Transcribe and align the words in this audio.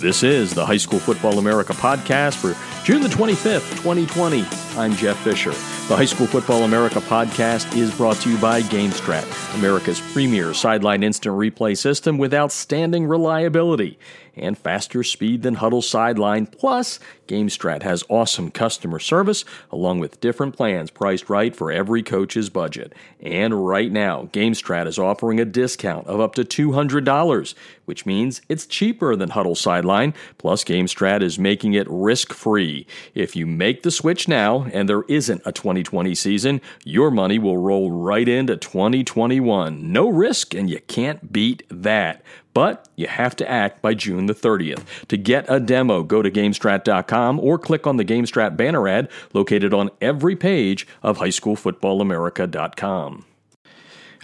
This 0.00 0.22
is 0.22 0.54
the 0.54 0.64
High 0.64 0.76
School 0.76 1.00
Football 1.00 1.40
America 1.40 1.72
podcast 1.72 2.36
for 2.36 2.56
June 2.84 3.02
the 3.02 3.08
25th, 3.08 3.68
2020. 3.82 4.44
I'm 4.78 4.94
Jeff 4.94 5.18
Fisher. 5.24 5.50
The 5.88 5.96
High 5.96 6.04
School 6.04 6.28
Football 6.28 6.62
America 6.62 7.00
podcast 7.00 7.76
is 7.76 7.92
brought 7.96 8.14
to 8.18 8.30
you 8.30 8.38
by 8.38 8.62
GameStrat, 8.62 9.56
America's 9.58 10.00
premier 10.12 10.54
sideline 10.54 11.02
instant 11.02 11.34
replay 11.34 11.76
system 11.76 12.16
with 12.16 12.32
outstanding 12.32 13.06
reliability 13.08 13.98
and 14.40 14.56
faster 14.56 15.02
speed 15.02 15.42
than 15.42 15.56
Hudl 15.56 15.82
Sideline. 15.82 16.46
Plus, 16.46 16.98
GameStrat 17.26 17.82
has 17.82 18.04
awesome 18.08 18.50
customer 18.50 18.98
service 18.98 19.44
along 19.70 20.00
with 20.00 20.20
different 20.20 20.56
plans 20.56 20.90
priced 20.90 21.28
right 21.28 21.54
for 21.54 21.70
every 21.70 22.02
coach's 22.02 22.48
budget. 22.48 22.94
And 23.20 23.66
right 23.66 23.92
now, 23.92 24.28
GameStrat 24.32 24.86
is 24.86 24.98
offering 24.98 25.38
a 25.38 25.44
discount 25.44 26.06
of 26.06 26.20
up 26.20 26.34
to 26.36 26.44
$200, 26.44 27.54
which 27.84 28.06
means 28.06 28.40
it's 28.48 28.66
cheaper 28.66 29.14
than 29.14 29.30
Hudl 29.30 29.56
Sideline. 29.56 30.14
Plus, 30.38 30.64
GameStrat 30.64 31.22
is 31.22 31.38
making 31.38 31.74
it 31.74 31.86
risk 31.90 32.32
free. 32.32 32.86
If 33.14 33.36
you 33.36 33.46
make 33.46 33.82
the 33.82 33.90
switch 33.90 34.28
now 34.28 34.66
and 34.72 34.88
there 34.88 35.02
isn't 35.02 35.42
a 35.44 35.52
2020 35.52 36.14
season, 36.14 36.60
your 36.84 37.10
money 37.10 37.38
will 37.38 37.58
roll 37.58 37.90
right 37.90 38.28
into 38.28 38.56
2021. 38.56 39.92
No 39.92 40.08
risk, 40.08 40.54
and 40.54 40.70
you 40.70 40.80
can't 40.80 41.32
beat 41.32 41.62
that. 41.70 42.22
But 42.58 42.88
you 42.96 43.06
have 43.06 43.36
to 43.36 43.48
act 43.48 43.80
by 43.82 43.94
June 43.94 44.26
the 44.26 44.34
30th. 44.34 44.82
To 45.06 45.16
get 45.16 45.44
a 45.46 45.60
demo, 45.60 46.02
go 46.02 46.22
to 46.22 46.28
GameStrat.com 46.28 47.38
or 47.38 47.56
click 47.56 47.86
on 47.86 47.98
the 47.98 48.04
GameStrat 48.04 48.56
banner 48.56 48.88
ad 48.88 49.08
located 49.32 49.72
on 49.72 49.90
every 50.00 50.34
page 50.34 50.84
of 51.00 51.18
HighSchoolFootballAmerica.com. 51.18 53.24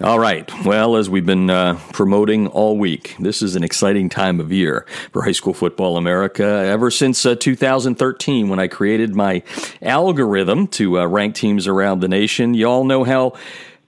All 0.02 0.18
right. 0.18 0.64
Well, 0.64 0.96
as 0.96 1.08
we've 1.08 1.24
been 1.24 1.48
uh, 1.48 1.78
promoting 1.92 2.48
all 2.48 2.76
week, 2.76 3.14
this 3.20 3.40
is 3.40 3.54
an 3.54 3.62
exciting 3.62 4.08
time 4.08 4.40
of 4.40 4.50
year 4.50 4.84
for 5.12 5.22
High 5.22 5.30
School 5.30 5.54
Football 5.54 5.96
America. 5.96 6.44
Ever 6.44 6.90
since 6.90 7.24
uh, 7.24 7.36
2013, 7.36 8.48
when 8.48 8.58
I 8.58 8.66
created 8.66 9.14
my 9.14 9.44
algorithm 9.80 10.66
to 10.66 10.98
uh, 10.98 11.06
rank 11.06 11.36
teams 11.36 11.68
around 11.68 12.00
the 12.00 12.08
nation, 12.08 12.54
you 12.54 12.66
all 12.66 12.82
know 12.82 13.04
how 13.04 13.34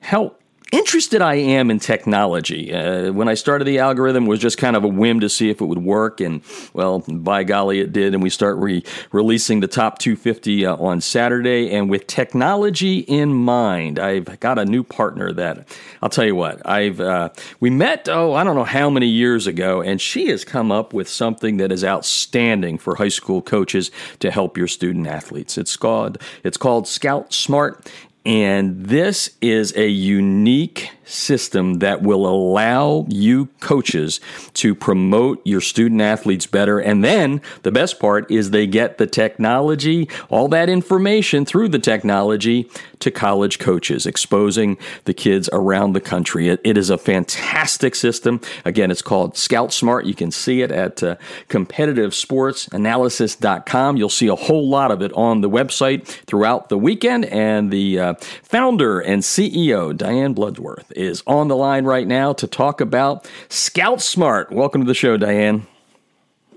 how 0.02 0.35
interested 0.72 1.22
I 1.22 1.34
am 1.34 1.70
in 1.70 1.78
technology. 1.78 2.72
Uh, 2.74 3.12
when 3.12 3.28
I 3.28 3.34
started 3.34 3.66
the 3.66 3.78
algorithm, 3.78 4.26
was 4.26 4.40
just 4.40 4.58
kind 4.58 4.76
of 4.76 4.84
a 4.84 4.88
whim 4.88 5.20
to 5.20 5.28
see 5.28 5.50
if 5.50 5.60
it 5.60 5.64
would 5.66 5.84
work, 5.84 6.20
and 6.20 6.42
well, 6.72 7.00
by 7.08 7.44
golly, 7.44 7.80
it 7.80 7.92
did. 7.92 8.14
And 8.14 8.22
we 8.22 8.30
start 8.30 8.56
re- 8.56 8.84
releasing 9.12 9.60
the 9.60 9.68
top 9.68 9.98
250 9.98 10.66
uh, 10.66 10.76
on 10.76 11.00
Saturday. 11.00 11.70
And 11.70 11.88
with 11.88 12.06
technology 12.06 13.00
in 13.00 13.32
mind, 13.32 13.98
I've 13.98 14.40
got 14.40 14.58
a 14.58 14.64
new 14.64 14.82
partner 14.82 15.32
that 15.32 15.68
I'll 16.02 16.08
tell 16.08 16.24
you 16.24 16.34
what 16.34 16.66
I've 16.66 17.00
uh, 17.00 17.30
we 17.60 17.70
met. 17.70 18.08
Oh, 18.08 18.34
I 18.34 18.44
don't 18.44 18.56
know 18.56 18.64
how 18.64 18.90
many 18.90 19.06
years 19.06 19.46
ago, 19.46 19.80
and 19.80 20.00
she 20.00 20.28
has 20.28 20.44
come 20.44 20.72
up 20.72 20.92
with 20.92 21.08
something 21.08 21.58
that 21.58 21.70
is 21.70 21.84
outstanding 21.84 22.78
for 22.78 22.96
high 22.96 23.08
school 23.08 23.40
coaches 23.42 23.90
to 24.20 24.30
help 24.30 24.56
your 24.56 24.68
student 24.68 25.06
athletes. 25.06 25.56
It's 25.58 25.76
called 25.76 26.18
it's 26.42 26.56
called 26.56 26.88
Scout 26.88 27.32
Smart. 27.32 27.88
And 28.26 28.86
this 28.86 29.36
is 29.40 29.76
a 29.76 29.86
unique 29.86 30.90
system 31.06 31.74
that 31.74 32.02
will 32.02 32.26
allow 32.26 33.06
you 33.08 33.46
coaches 33.60 34.20
to 34.54 34.74
promote 34.74 35.40
your 35.44 35.60
student 35.60 36.00
athletes 36.00 36.46
better. 36.46 36.78
And 36.78 37.04
then 37.04 37.40
the 37.62 37.72
best 37.72 37.98
part 37.98 38.30
is 38.30 38.50
they 38.50 38.66
get 38.66 38.98
the 38.98 39.06
technology, 39.06 40.08
all 40.28 40.48
that 40.48 40.68
information 40.68 41.44
through 41.44 41.68
the 41.68 41.78
technology 41.78 42.68
to 43.00 43.10
college 43.10 43.58
coaches, 43.58 44.06
exposing 44.06 44.78
the 45.04 45.12
kids 45.14 45.48
around 45.52 45.92
the 45.92 46.00
country. 46.00 46.48
it, 46.48 46.60
it 46.64 46.76
is 46.76 46.90
a 46.90 46.98
fantastic 46.98 47.94
system. 47.94 48.40
Again, 48.64 48.90
it's 48.90 49.02
called 49.02 49.36
Scout 49.36 49.72
Smart. 49.72 50.06
You 50.06 50.14
can 50.14 50.32
see 50.32 50.62
it 50.62 50.72
at 50.72 51.02
uh, 51.02 51.16
competitivesportsanalysis.com. 51.48 53.96
You'll 53.96 54.08
see 54.08 54.28
a 54.28 54.34
whole 54.34 54.68
lot 54.68 54.90
of 54.90 55.02
it 55.02 55.12
on 55.12 55.40
the 55.40 55.50
website 55.50 56.06
throughout 56.26 56.68
the 56.68 56.78
weekend. 56.78 57.26
And 57.26 57.70
the 57.70 58.00
uh, 58.00 58.14
founder 58.42 58.98
and 59.00 59.22
CEO, 59.22 59.96
Diane 59.96 60.34
Bloodworth, 60.34 60.92
is 60.96 61.22
on 61.26 61.48
the 61.48 61.56
line 61.56 61.84
right 61.84 62.06
now 62.06 62.32
to 62.34 62.46
talk 62.46 62.80
about 62.80 63.28
Scout 63.48 64.00
Smart. 64.00 64.50
Welcome 64.50 64.80
to 64.82 64.86
the 64.86 64.94
show, 64.94 65.16
Diane. 65.16 65.66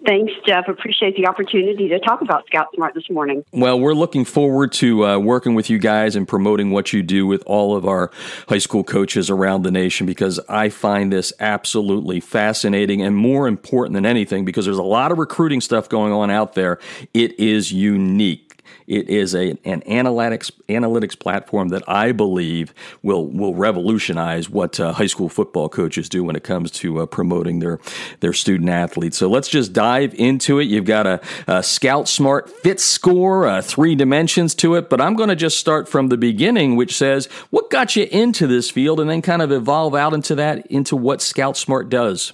Thanks, 0.06 0.32
Jeff. 0.48 0.68
Appreciate 0.68 1.16
the 1.18 1.28
opportunity 1.28 1.90
to 1.90 2.00
talk 2.00 2.22
about 2.22 2.46
Scout 2.48 2.68
Smart 2.74 2.94
this 2.94 3.10
morning. 3.10 3.44
Well, 3.52 3.80
we're 3.80 3.94
looking 3.94 4.24
forward 4.24 4.72
to 4.74 5.06
uh, 5.06 5.20
working 5.20 5.56
with 5.56 5.70
you 5.70 5.78
guys 5.78 6.16
and 6.16 6.28
promoting 6.28 6.72
what 6.72 6.94
you 6.94 7.04
do 7.04 7.28
with 7.28 7.44
all 7.46 7.76
of 7.76 7.86
our 7.86 8.12
high 8.48 8.60
school 8.60 8.84
coaches 8.84 9.30
around 9.30 9.64
the 9.64 9.72
nation 9.72 10.08
because 10.08 10.40
I 10.48 10.70
find 10.70 11.12
this 11.12 11.34
absolutely 11.40 12.22
fascinating 12.22 13.02
and 13.02 13.16
more 13.16 13.48
important 13.48 13.94
than 13.94 14.06
anything 14.06 14.46
because 14.46 14.66
there's 14.66 14.78
a 14.78 14.84
lot 14.84 15.12
of 15.12 15.18
recruiting 15.18 15.60
stuff 15.60 15.90
going 15.90 16.14
on 16.14 16.32
out 16.32 16.54
there. 16.54 16.80
It 17.14 17.38
is 17.40 17.74
unique 17.74 18.49
it 18.90 19.08
is 19.08 19.36
a, 19.36 19.52
an 19.64 19.82
analytics 19.82 20.52
analytics 20.68 21.18
platform 21.18 21.70
that 21.70 21.84
I 21.88 22.12
believe 22.12 22.74
will 23.04 23.28
will 23.28 23.54
revolutionize 23.54 24.50
what 24.50 24.80
uh, 24.80 24.94
high 24.94 25.06
school 25.06 25.30
football 25.30 25.70
coaches 25.70 26.10
do 26.10 26.24
when 26.24 26.36
it 26.36 26.44
comes 26.44 26.72
to 26.72 27.02
uh, 27.02 27.06
promoting 27.06 27.60
their 27.60 27.80
their 28.20 28.34
student 28.34 28.70
athletes. 28.70 29.18
So 29.18 29.30
let's 29.30 29.48
just 29.48 29.74
dive 29.74 30.16
into 30.16 30.60
it. 30.60 30.64
You've 30.64 30.86
got 30.86 31.06
a, 31.06 31.22
a 31.48 31.62
Scout 31.62 32.08
Smart 32.08 32.50
Fit 32.50 32.80
Score, 32.80 33.48
uh, 33.48 33.62
three 33.62 33.94
dimensions 33.94 34.56
to 34.56 34.74
it, 34.74 34.90
but 34.90 35.00
I'm 35.00 35.16
going 35.16 35.30
to 35.30 35.36
just 35.36 35.60
start 35.60 35.88
from 35.88 36.10
the 36.10 36.18
beginning, 36.18 36.76
which 36.76 36.98
says 36.98 37.28
what 37.52 37.70
got 37.70 37.96
you 37.96 38.08
into 38.12 38.48
this 38.48 38.72
field, 38.72 39.00
and 39.00 39.10
then 39.10 39.22
kind 39.22 39.44
of 39.44 39.52
evolve 39.52 39.94
out 39.94 40.14
into 40.14 40.34
that 40.36 40.66
into 40.66 40.96
what 40.96 41.22
Scout 41.22 41.56
Smart 41.56 41.90
does. 41.90 42.34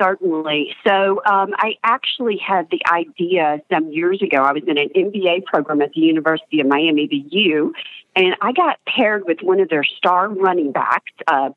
Certainly. 0.00 0.74
So 0.86 1.22
um, 1.24 1.50
I 1.56 1.74
actually 1.84 2.38
had 2.38 2.68
the 2.70 2.80
idea 2.90 3.60
some 3.70 3.90
years 3.90 4.20
ago. 4.22 4.38
I 4.38 4.52
was 4.52 4.62
in 4.66 4.78
an 4.78 4.88
MBA 4.94 5.44
program 5.44 5.82
at 5.82 5.92
the 5.92 6.00
University 6.00 6.60
of 6.60 6.66
Miami, 6.66 7.06
the 7.06 7.24
U, 7.30 7.74
and 8.14 8.36
I 8.42 8.52
got 8.52 8.78
paired 8.86 9.24
with 9.26 9.38
one 9.42 9.60
of 9.60 9.68
their 9.68 9.84
star 9.84 10.28
running 10.28 10.72
backs. 10.72 11.12
Uh, 11.26 11.50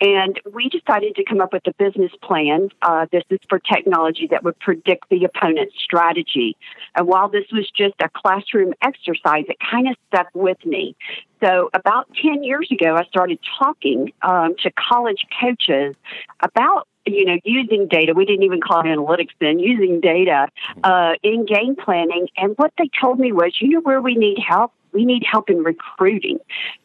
and 0.00 0.40
we 0.52 0.68
decided 0.68 1.16
to 1.16 1.24
come 1.24 1.40
up 1.40 1.52
with 1.52 1.66
a 1.66 1.74
business 1.78 2.12
plan. 2.22 2.70
Uh, 2.80 3.06
this 3.12 3.24
is 3.30 3.38
for 3.48 3.58
technology 3.58 4.26
that 4.30 4.42
would 4.42 4.58
predict 4.58 5.08
the 5.10 5.24
opponent's 5.24 5.74
strategy. 5.82 6.56
And 6.94 7.06
while 7.06 7.28
this 7.28 7.44
was 7.52 7.70
just 7.76 7.94
a 8.02 8.08
classroom 8.08 8.72
exercise, 8.82 9.44
it 9.48 9.56
kind 9.70 9.88
of 9.88 9.96
stuck 10.08 10.28
with 10.34 10.64
me. 10.64 10.96
So 11.42 11.70
about 11.74 12.08
10 12.22 12.42
years 12.42 12.68
ago, 12.72 12.96
I 12.96 13.04
started 13.04 13.38
talking 13.58 14.12
um, 14.22 14.54
to 14.62 14.70
college 14.72 15.24
coaches 15.40 15.94
about 16.40 16.88
you 17.14 17.24
know, 17.24 17.38
using 17.44 17.86
data. 17.88 18.14
We 18.14 18.24
didn't 18.24 18.44
even 18.44 18.60
call 18.60 18.80
it 18.80 18.84
analytics 18.84 19.30
then, 19.40 19.58
using 19.58 20.00
data 20.00 20.48
uh, 20.84 21.14
in 21.22 21.46
game 21.46 21.76
planning. 21.76 22.28
And 22.36 22.54
what 22.56 22.72
they 22.78 22.90
told 23.00 23.18
me 23.18 23.32
was, 23.32 23.56
you 23.60 23.70
know, 23.70 23.80
where 23.80 24.00
we 24.00 24.14
need 24.14 24.38
help? 24.38 24.72
We 24.92 25.04
need 25.04 25.22
help 25.30 25.50
in 25.50 25.62
recruiting. 25.62 26.38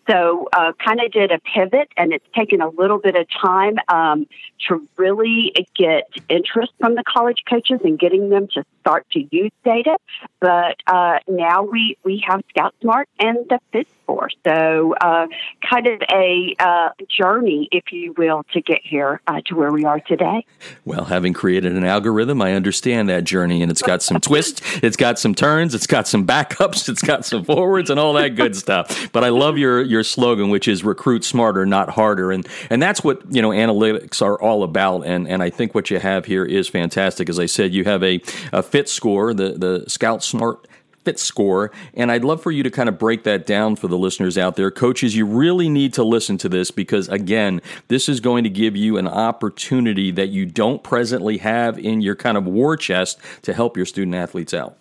So, 0.10 0.48
uh, 0.52 0.74
kind 0.84 1.00
of 1.02 1.12
did 1.12 1.32
a 1.32 1.40
pivot, 1.40 1.90
and 1.96 2.12
it's 2.14 2.26
taken 2.36 2.62
a 2.62 2.70
little 2.70 3.00
bit 3.00 3.16
of 3.16 3.26
time 3.42 3.76
um, 3.88 4.28
to 4.68 4.88
really 4.98 5.54
get 5.76 6.10
interest 6.30 6.74
from 6.80 6.96
the 6.96 7.04
college 7.08 7.44
coaches 7.50 7.80
and 7.84 7.98
getting 7.98 8.30
them 8.30 8.48
to 8.54 8.64
start 8.82 9.06
to 9.12 9.26
use 9.32 9.52
data. 9.64 9.98
But 10.40 10.78
uh, 10.88 11.20
now 11.28 11.64
we, 11.64 11.98
we 12.04 12.24
have 12.28 12.42
Scout 12.50 12.76
Smart 12.82 13.08
and 13.20 13.38
the 13.50 13.60
Fit 13.72 13.88
for. 14.06 14.30
So, 14.46 14.96
uh, 15.00 15.28
kind 15.70 15.88
of 15.88 16.02
a 16.12 16.56
uh, 16.60 16.90
journey, 17.10 17.70
if 17.72 17.92
you 17.92 18.14
will, 18.18 18.44
to 18.54 18.62
get 18.62 18.80
here 18.84 19.22
uh, 19.28 19.42
to 19.46 19.56
where 19.56 19.72
we 19.72 19.86
are 19.86 20.00
today. 20.02 20.46
Well, 20.86 21.06
having 21.06 21.34
created 21.34 21.74
an 21.74 21.86
algorithm, 21.86 22.42
I 22.42 22.54
understand 22.54 23.10
that 23.10 23.24
journey, 23.24 23.62
and 23.62 23.72
it's 23.72 23.82
got 23.82 24.02
some 24.02 24.20
twists, 24.22 24.62
it's 24.84 24.98
got 24.98 25.20
some 25.20 25.34
turns, 25.34 25.74
it's 25.74 25.88
got 25.88 26.08
some 26.08 26.28
backups, 26.28 26.90
it's 26.90 27.02
got 27.02 27.26
some 27.26 27.44
forwards, 27.46 27.90
and 27.90 28.00
all 28.00 28.14
that 28.14 28.36
good 28.36 28.56
stuff. 28.56 29.12
But 29.12 29.24
I 29.24 29.30
love 29.30 29.58
your 29.58 29.82
your 29.94 30.04
slogan, 30.04 30.50
which 30.50 30.68
is 30.68 30.84
"recruit 30.84 31.24
smarter, 31.24 31.66
not 31.66 31.90
harder," 31.92 32.32
and 32.32 32.46
and 32.70 32.82
that's 32.82 33.04
what 33.04 33.22
you 33.34 33.42
know 33.42 33.52
analytics 33.52 34.22
are 34.22 34.40
all 34.42 34.64
about. 34.64 35.06
And 35.06 35.28
and 35.28 35.42
I 35.42 35.50
think 35.50 35.74
what 35.74 35.90
you 35.90 36.00
have 36.00 36.26
here 36.26 36.44
is 36.44 36.68
fantastic. 36.68 37.30
As 37.30 37.40
I 37.40 37.46
said, 37.46 37.74
you 37.74 37.86
have 37.86 38.04
a, 38.04 38.22
a 38.52 38.62
fit 38.62 38.90
score, 38.90 39.34
the 39.34 39.52
the 39.52 39.86
Scout 39.88 40.24
Smart 40.24 40.68
fit 41.04 41.20
score. 41.20 41.72
And 41.94 42.12
I'd 42.12 42.24
love 42.24 42.42
for 42.42 42.52
you 42.52 42.64
to 42.64 42.72
kind 42.72 42.90
of 42.90 42.98
break 42.98 43.24
that 43.24 43.46
down 43.46 43.76
for 43.76 43.88
the 43.88 43.98
listeners 43.98 44.38
out 44.38 44.56
there. 44.56 44.72
Coaches, 44.72 45.16
you 45.16 45.26
really 45.26 45.70
need 45.70 45.94
to 45.96 46.04
listen 46.04 46.38
to 46.40 46.50
this 46.50 46.72
because, 46.72 47.10
again, 47.10 47.62
this 47.88 48.08
is 48.08 48.20
going 48.20 48.44
to 48.44 48.50
give 48.50 48.76
you 48.76 48.98
an 48.98 49.08
opportunity 49.08 50.12
that 50.12 50.30
you 50.30 50.46
don't 50.46 50.84
presently 50.84 51.38
have 51.40 51.78
in 51.78 52.02
your 52.02 52.16
kind 52.16 52.38
of 52.38 52.46
war 52.46 52.78
chest 52.78 53.20
to 53.42 53.54
help 53.54 53.78
your 53.78 53.86
student 53.86 54.16
athletes 54.16 54.54
out. 54.54 54.78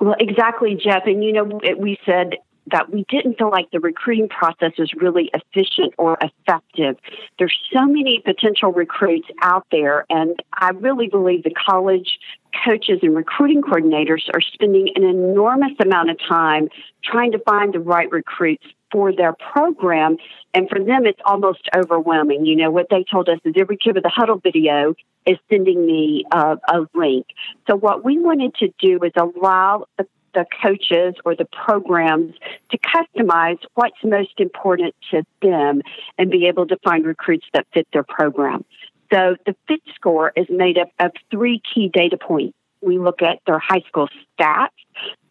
Well, 0.00 0.16
exactly, 0.20 0.78
Jeff. 0.82 1.06
And 1.06 1.24
you 1.24 1.32
know, 1.32 1.60
we 1.76 1.98
said 2.06 2.36
that 2.70 2.90
we 2.92 3.04
didn't 3.08 3.38
feel 3.38 3.50
like 3.50 3.70
the 3.70 3.80
recruiting 3.80 4.28
process 4.28 4.72
was 4.78 4.92
really 4.94 5.30
efficient 5.34 5.94
or 5.98 6.18
effective. 6.20 6.96
There's 7.38 7.56
so 7.72 7.86
many 7.86 8.22
potential 8.24 8.72
recruits 8.72 9.28
out 9.42 9.66
there, 9.70 10.04
and 10.10 10.36
I 10.54 10.70
really 10.70 11.08
believe 11.08 11.44
the 11.44 11.50
college 11.50 12.18
coaches 12.64 13.00
and 13.02 13.14
recruiting 13.14 13.62
coordinators 13.62 14.22
are 14.32 14.40
spending 14.40 14.90
an 14.94 15.04
enormous 15.04 15.72
amount 15.80 16.10
of 16.10 16.18
time 16.28 16.68
trying 17.04 17.32
to 17.32 17.38
find 17.40 17.74
the 17.74 17.80
right 17.80 18.10
recruits 18.10 18.64
for 18.90 19.14
their 19.14 19.34
program. 19.34 20.16
And 20.54 20.68
for 20.68 20.78
them, 20.78 21.06
it's 21.06 21.20
almost 21.24 21.68
overwhelming. 21.76 22.46
You 22.46 22.56
know, 22.56 22.70
what 22.70 22.86
they 22.90 23.04
told 23.10 23.28
us 23.28 23.38
is 23.44 23.54
every 23.58 23.76
kid 23.76 23.94
with 23.94 24.04
a 24.04 24.08
Hudl 24.08 24.42
video 24.42 24.94
is 25.26 25.36
sending 25.50 25.84
me 25.84 26.24
uh, 26.32 26.56
a 26.68 26.86
link. 26.94 27.26
So 27.68 27.76
what 27.76 28.04
we 28.04 28.18
wanted 28.18 28.54
to 28.56 28.68
do 28.78 28.98
is 29.04 29.12
allow 29.16 29.84
the 29.98 30.06
the 30.34 30.46
coaches 30.62 31.14
or 31.24 31.34
the 31.34 31.46
programs 31.46 32.34
to 32.70 32.78
customize 32.78 33.58
what's 33.74 33.96
most 34.04 34.38
important 34.38 34.94
to 35.10 35.22
them 35.42 35.82
and 36.18 36.30
be 36.30 36.46
able 36.46 36.66
to 36.66 36.76
find 36.84 37.06
recruits 37.06 37.46
that 37.54 37.66
fit 37.72 37.86
their 37.92 38.04
program. 38.04 38.64
So 39.12 39.36
the 39.46 39.56
FIT 39.66 39.82
score 39.94 40.32
is 40.36 40.46
made 40.50 40.78
up 40.78 40.90
of 40.98 41.12
three 41.30 41.62
key 41.74 41.90
data 41.92 42.18
points. 42.18 42.56
We 42.80 42.98
look 42.98 43.22
at 43.22 43.40
their 43.46 43.58
high 43.58 43.82
school 43.88 44.08
stats. 44.38 44.68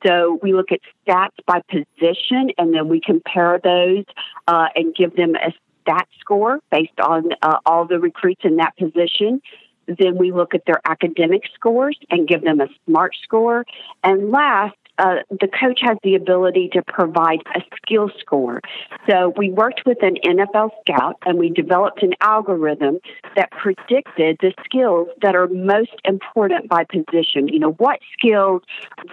So 0.05 0.39
we 0.41 0.53
look 0.53 0.71
at 0.71 0.79
stats 1.05 1.38
by 1.45 1.61
position 1.69 2.51
and 2.57 2.73
then 2.73 2.89
we 2.89 3.00
compare 3.00 3.59
those 3.63 4.05
uh, 4.47 4.67
and 4.75 4.95
give 4.95 5.15
them 5.15 5.35
a 5.35 5.53
stat 5.81 6.07
score 6.19 6.59
based 6.71 7.00
on 7.01 7.29
uh, 7.41 7.57
all 7.65 7.85
the 7.85 8.00
recruits 8.00 8.41
in 8.43 8.57
that 8.57 8.75
position. 8.77 9.41
Then 9.88 10.17
we 10.17 10.31
look 10.31 10.53
at 10.53 10.65
their 10.65 10.81
academic 10.85 11.43
scores 11.53 11.97
and 12.09 12.27
give 12.27 12.43
them 12.43 12.59
a 12.59 12.67
SMART 12.85 13.15
score. 13.23 13.65
And 14.03 14.31
last, 14.31 14.75
uh, 14.99 15.17
the 15.29 15.47
coach 15.47 15.79
has 15.81 15.97
the 16.03 16.15
ability 16.15 16.69
to 16.73 16.81
provide 16.81 17.39
a 17.55 17.61
skill 17.75 18.09
score. 18.19 18.61
So 19.09 19.33
we 19.38 19.51
worked 19.51 19.83
with 19.85 20.01
an 20.01 20.17
NFL 20.25 20.71
scout 20.81 21.17
and 21.25 21.38
we 21.38 21.49
developed 21.49 22.03
an 22.03 22.13
algorithm 22.21 22.99
that 23.35 23.51
predicted 23.51 24.38
the 24.41 24.53
skills 24.63 25.07
that 25.21 25.35
are 25.35 25.47
most 25.47 25.95
important 26.05 26.69
by 26.69 26.83
position. 26.83 27.47
You 27.47 27.59
know, 27.59 27.71
what 27.73 27.99
skills 28.13 28.61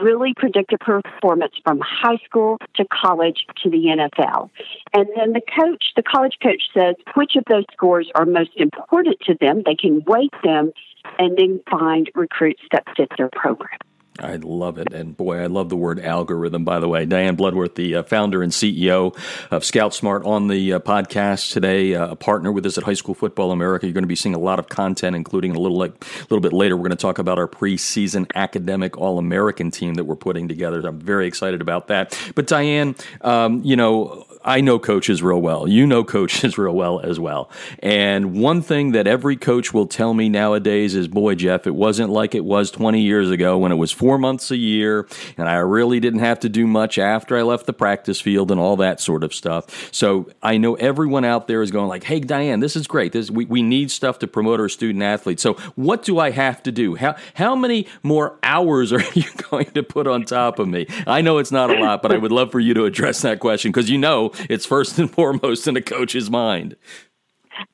really 0.01 0.35
predict 0.35 0.73
a 0.73 0.79
performance 0.79 1.55
from 1.63 1.81
high 1.81 2.19
school 2.25 2.59
to 2.77 2.85
college 2.87 3.47
to 3.63 3.71
the 3.71 3.87
NFL. 3.87 4.51
And 4.93 5.07
then 5.17 5.33
the 5.33 5.41
coach, 5.41 5.93
the 5.97 6.03
college 6.03 6.37
coach 6.43 6.63
says 6.73 6.95
which 7.15 7.37
of 7.37 7.45
those 7.49 7.65
scores 7.73 8.11
are 8.15 8.25
most 8.25 8.53
important 8.57 9.21
to 9.27 9.35
them. 9.41 9.63
They 9.65 9.75
can 9.75 10.03
weight 10.07 10.35
them 10.43 10.73
and 11.19 11.37
then 11.37 11.61
find 11.71 12.11
recruits 12.15 12.63
that 12.73 12.85
fit 12.97 13.11
their 13.17 13.31
program. 13.31 13.79
I 14.21 14.37
love 14.37 14.79
it. 14.79 14.93
And 14.93 15.17
boy, 15.17 15.39
I 15.39 15.47
love 15.47 15.69
the 15.69 15.77
word 15.77 15.99
algorithm, 15.99 16.65
by 16.65 16.79
the 16.79 16.89
way. 16.89 17.05
Diane 17.05 17.35
Bloodworth, 17.35 17.75
the 17.75 17.97
uh, 17.97 18.03
founder 18.05 18.45
and 18.45 18.53
CEO 18.53 19.17
of 19.51 19.65
Scout 19.65 19.93
Smart, 19.93 20.25
on 20.25 20.47
the 20.47 20.75
uh, 20.75 20.79
podcast 20.79 21.53
today, 21.53 21.97
uh, 21.97 22.13
a 22.13 22.17
partner 22.17 22.53
with 22.53 22.65
us 22.65 22.79
at 22.79 22.85
High 22.85 22.95
School 22.95 23.15
Football 23.15 23.51
America. 23.51 23.87
You're 23.87 23.93
going 23.93 24.05
to 24.05 24.09
be 24.09 24.15
seeing 24.15 24.37
a 24.37 24.39
lot 24.39 24.61
of 24.61 24.69
content, 24.69 25.17
including 25.17 25.57
a 25.57 25.59
little, 25.59 25.77
like, 25.77 25.93
a 26.05 26.23
little 26.23 26.41
bit 26.41 26.53
later, 26.53 26.77
we're 26.77 26.83
going 26.83 26.91
to 26.93 26.97
talk 26.97 27.19
about 27.19 27.41
our 27.41 27.49
preseason 27.49 28.31
academic 28.37 28.97
All 28.97 29.19
American 29.19 29.73
team 29.73 29.95
that 29.95 30.05
we're 30.05 30.15
putting 30.15 30.47
together. 30.47 30.81
I'm 30.87 31.01
very 31.01 31.27
excited 31.27 31.61
about 31.61 31.89
that. 31.89 32.17
But, 32.37 32.47
Diane, 32.47 32.95
um, 33.23 33.63
you 33.65 33.75
know, 33.75 34.27
I 34.45 34.61
know 34.61 34.79
coaches 34.79 35.23
real 35.23 35.41
well. 35.41 35.67
You 35.67 35.87
know 35.87 36.05
coaches 36.05 36.59
real 36.59 36.75
well 36.75 37.01
as 37.01 37.19
well. 37.19 37.51
And 37.79 38.39
one 38.39 38.61
thing 38.61 38.93
that 38.93 39.07
every 39.07 39.37
coach 39.37 39.73
will 39.73 39.87
tell 39.87 40.13
me 40.13 40.29
nowadays 40.29 40.95
is, 40.95 41.09
boy, 41.09 41.35
Jeff, 41.35 41.67
it 41.67 41.75
wasn't 41.75 42.11
like 42.11 42.35
it 42.35 42.45
was 42.45 42.71
20 42.71 43.01
years 43.01 43.31
ago 43.31 43.57
when 43.57 43.73
it 43.73 43.77
was 43.77 43.91
four 43.91 44.19
months 44.19 44.51
a 44.51 44.57
year 44.57 45.09
and 45.39 45.49
I 45.49 45.57
really 45.57 45.99
didn't 45.99 46.21
have 46.21 46.41
to 46.41 46.49
do 46.49 46.67
much 46.67 46.99
after 46.99 47.37
I 47.39 47.43
left 47.43 47.65
the 47.67 47.73
practice 47.73 48.21
field 48.21 48.51
and 48.51 48.61
all 48.61 48.77
that 48.77 49.01
sort 49.01 49.25
of 49.25 49.35
stuff. 49.35 49.93
So 49.93 50.31
I 50.43 50.59
know 50.59 50.75
everyone 50.75 51.25
out 51.25 51.49
there 51.49 51.63
is 51.63 51.71
going 51.71 51.89
like, 51.89 52.05
hey, 52.05 52.21
Diane, 52.21 52.61
this 52.61 52.77
is 52.77 52.87
great. 52.87 53.13
This, 53.13 53.31
we, 53.31 53.47
we 53.47 53.63
need 53.63 53.91
stuff 53.91 54.19
to 54.19 54.27
promote 54.27 54.61
our 54.61 54.69
student 54.69 55.03
athletes. 55.03 55.43
So 55.43 55.55
what 55.75 56.03
do 56.03 56.19
I 56.19 56.31
have 56.31 56.63
to 56.65 56.73
do? 56.73 56.97
How, 56.97 57.17
how 57.35 57.57
many 57.57 57.87
more 58.03 58.39
hours 58.43 58.93
are 58.93 59.03
you 59.15 59.25
going 59.51 59.71
to 59.73 59.83
put 59.83 60.07
on 60.07 60.25
top 60.25 60.59
of 60.59 60.69
me? 60.69 60.87
I 61.07 61.23
know 61.23 61.39
it's 61.39 61.53
not 61.53 61.71
a 61.71 61.81
lot, 61.81 62.03
but 62.03 62.13
I 62.13 62.19
would 62.19 62.33
love 62.33 62.53
for 62.53 62.61
you 62.61 62.75
to 62.75 62.85
address 62.85 63.23
that 63.23 63.41
question 63.41 63.73
because 63.73 63.89
you 63.89 63.97
know 63.97 64.33
it's 64.49 64.67
first 64.67 64.99
and 64.99 65.11
foremost 65.15 65.67
in 65.67 65.77
a 65.77 65.83
coach's 65.83 66.31
mind. 66.31 66.77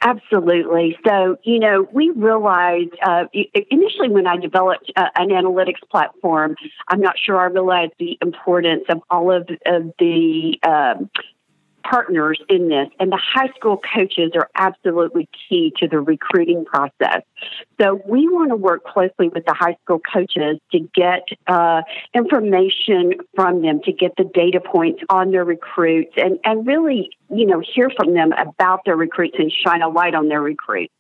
Absolutely. 0.03 0.99
So, 1.07 1.39
you 1.43 1.59
know, 1.59 1.87
we 1.93 2.11
realized 2.11 2.95
uh, 3.03 3.25
initially 3.71 4.09
when 4.11 4.27
I 4.27 4.37
developed 4.37 4.93
uh, 4.97 5.07
an 5.17 5.31
analytics 5.31 5.81
platform, 5.91 6.57
I'm 6.89 7.01
not 7.01 7.17
sure 7.19 7.39
I 7.39 7.47
realized 7.47 7.93
the 7.99 8.19
importance 8.21 8.85
of 8.89 9.01
all 9.09 9.33
of, 9.35 9.49
of 9.65 9.93
the 9.99 10.59
um, 10.67 11.11
partners 11.83 12.41
in 12.49 12.69
this, 12.69 12.89
and 12.99 13.11
the 13.11 13.21
high 13.23 13.49
school 13.57 13.81
coaches 13.95 14.33
are 14.35 14.51
absolutely 14.55 15.29
key 15.49 15.73
to 15.79 15.89
the 15.89 16.01
recruiting 16.01 16.65
process. 16.65 17.23
So 17.81 18.01
we 18.07 18.29
want 18.29 18.51
to 18.51 18.57
work 18.57 18.85
closely 18.85 19.29
with 19.29 19.45
the 19.47 19.55
high 19.55 19.77
school 19.83 20.01
coaches 20.13 20.59
to 20.73 20.79
get 20.95 21.25
uh, 21.47 21.83
information 22.15 23.15
from 23.35 23.63
them, 23.63 23.81
to 23.85 23.93
get 23.93 24.13
the 24.17 24.25
data 24.25 24.61
points 24.61 25.03
on 25.09 25.31
their 25.31 25.45
recruits, 25.45 26.13
and, 26.17 26.39
and 26.45 26.67
really, 26.67 27.11
you 27.31 27.47
know, 27.47 27.61
hear 27.75 27.91
from 27.97 28.15
them 28.15 28.33
about 28.33 28.85
their 28.85 28.97
recruits 28.97 29.37
and 29.39 29.53
shine 29.53 29.83
a 29.83 29.89
light 29.89 30.15
on 30.15 30.29
their 30.29 30.43
recruits. 30.43 30.93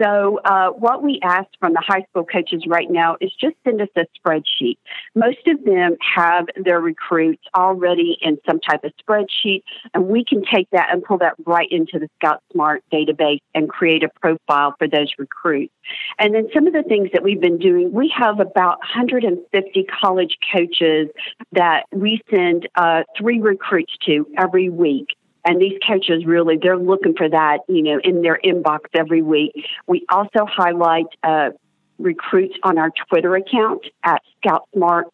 So, 0.00 0.38
uh, 0.44 0.70
what 0.70 1.02
we 1.02 1.18
ask 1.24 1.48
from 1.58 1.72
the 1.72 1.82
high 1.84 2.04
school 2.10 2.24
coaches 2.24 2.64
right 2.68 2.88
now 2.88 3.16
is 3.20 3.32
just 3.40 3.56
send 3.64 3.80
us 3.82 3.88
a 3.96 4.06
spreadsheet. 4.18 4.78
Most 5.14 5.46
of 5.48 5.64
them 5.64 5.96
have 6.14 6.46
their 6.56 6.80
recruits 6.80 7.42
already 7.54 8.16
in 8.22 8.38
some 8.46 8.60
type 8.60 8.84
of 8.84 8.92
spreadsheet, 9.02 9.62
and 9.94 10.06
we 10.06 10.24
can 10.24 10.44
take 10.44 10.68
that 10.70 10.88
and 10.92 11.02
pull 11.02 11.18
that 11.18 11.34
right 11.46 11.68
into 11.70 11.98
the 11.98 12.08
Scout 12.16 12.42
Smart 12.52 12.84
database 12.92 13.40
and 13.54 13.68
create 13.68 14.04
a 14.04 14.08
profile 14.20 14.74
for 14.78 14.86
those 14.86 15.12
recruits. 15.18 15.72
And 16.18 16.34
then 16.34 16.48
some 16.54 16.66
of 16.66 16.72
the 16.72 16.84
things 16.84 17.10
that 17.12 17.22
we've 17.22 17.40
been 17.40 17.58
doing, 17.58 17.92
we 17.92 18.12
have 18.16 18.38
about 18.38 18.78
150 18.78 19.86
college 20.00 20.36
coaches 20.52 21.08
that 21.52 21.84
we 21.92 22.20
send 22.30 22.68
uh, 22.76 23.02
three 23.18 23.40
recruits 23.40 23.94
to 24.06 24.26
every 24.36 24.68
week. 24.68 25.08
And 25.44 25.60
these 25.60 25.78
coaches 25.86 26.24
really, 26.26 26.58
they're 26.60 26.78
looking 26.78 27.14
for 27.14 27.28
that, 27.28 27.58
you 27.68 27.82
know, 27.82 28.00
in 28.02 28.22
their 28.22 28.38
inbox 28.44 28.80
every 28.94 29.22
week. 29.22 29.52
We 29.86 30.04
also 30.08 30.46
highlight 30.46 31.06
uh, 31.22 31.50
recruits 31.98 32.54
on 32.62 32.78
our 32.78 32.90
Twitter 33.08 33.34
account 33.36 33.84
at 34.04 34.22
ScoutSmart 34.44 35.04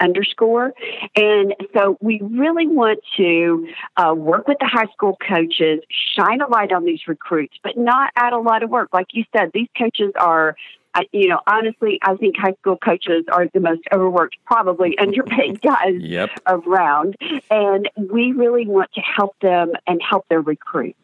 underscore. 0.00 0.72
And 1.14 1.54
so 1.74 1.98
we 2.00 2.20
really 2.22 2.66
want 2.66 3.00
to 3.18 3.68
uh, 3.96 4.14
work 4.14 4.48
with 4.48 4.58
the 4.58 4.66
high 4.66 4.90
school 4.92 5.16
coaches, 5.28 5.80
shine 6.16 6.40
a 6.40 6.48
light 6.48 6.72
on 6.72 6.84
these 6.84 7.00
recruits, 7.06 7.54
but 7.62 7.76
not 7.76 8.10
add 8.16 8.32
a 8.32 8.38
lot 8.38 8.62
of 8.62 8.70
work. 8.70 8.88
Like 8.92 9.08
you 9.12 9.24
said, 9.36 9.50
these 9.52 9.68
coaches 9.76 10.12
are 10.18 10.56
I, 10.94 11.06
you 11.12 11.28
know, 11.28 11.40
honestly, 11.46 11.98
I 12.02 12.16
think 12.16 12.36
high 12.36 12.54
school 12.60 12.76
coaches 12.76 13.24
are 13.32 13.46
the 13.52 13.60
most 13.60 13.82
overworked, 13.92 14.36
probably 14.44 14.98
underpaid 14.98 15.60
guys 15.60 15.96
yep. 15.98 16.30
around. 16.46 17.16
And 17.50 17.88
we 17.96 18.32
really 18.32 18.66
want 18.66 18.92
to 18.94 19.00
help 19.00 19.38
them 19.40 19.72
and 19.86 20.00
help 20.02 20.26
their 20.28 20.40
recruits. 20.40 20.98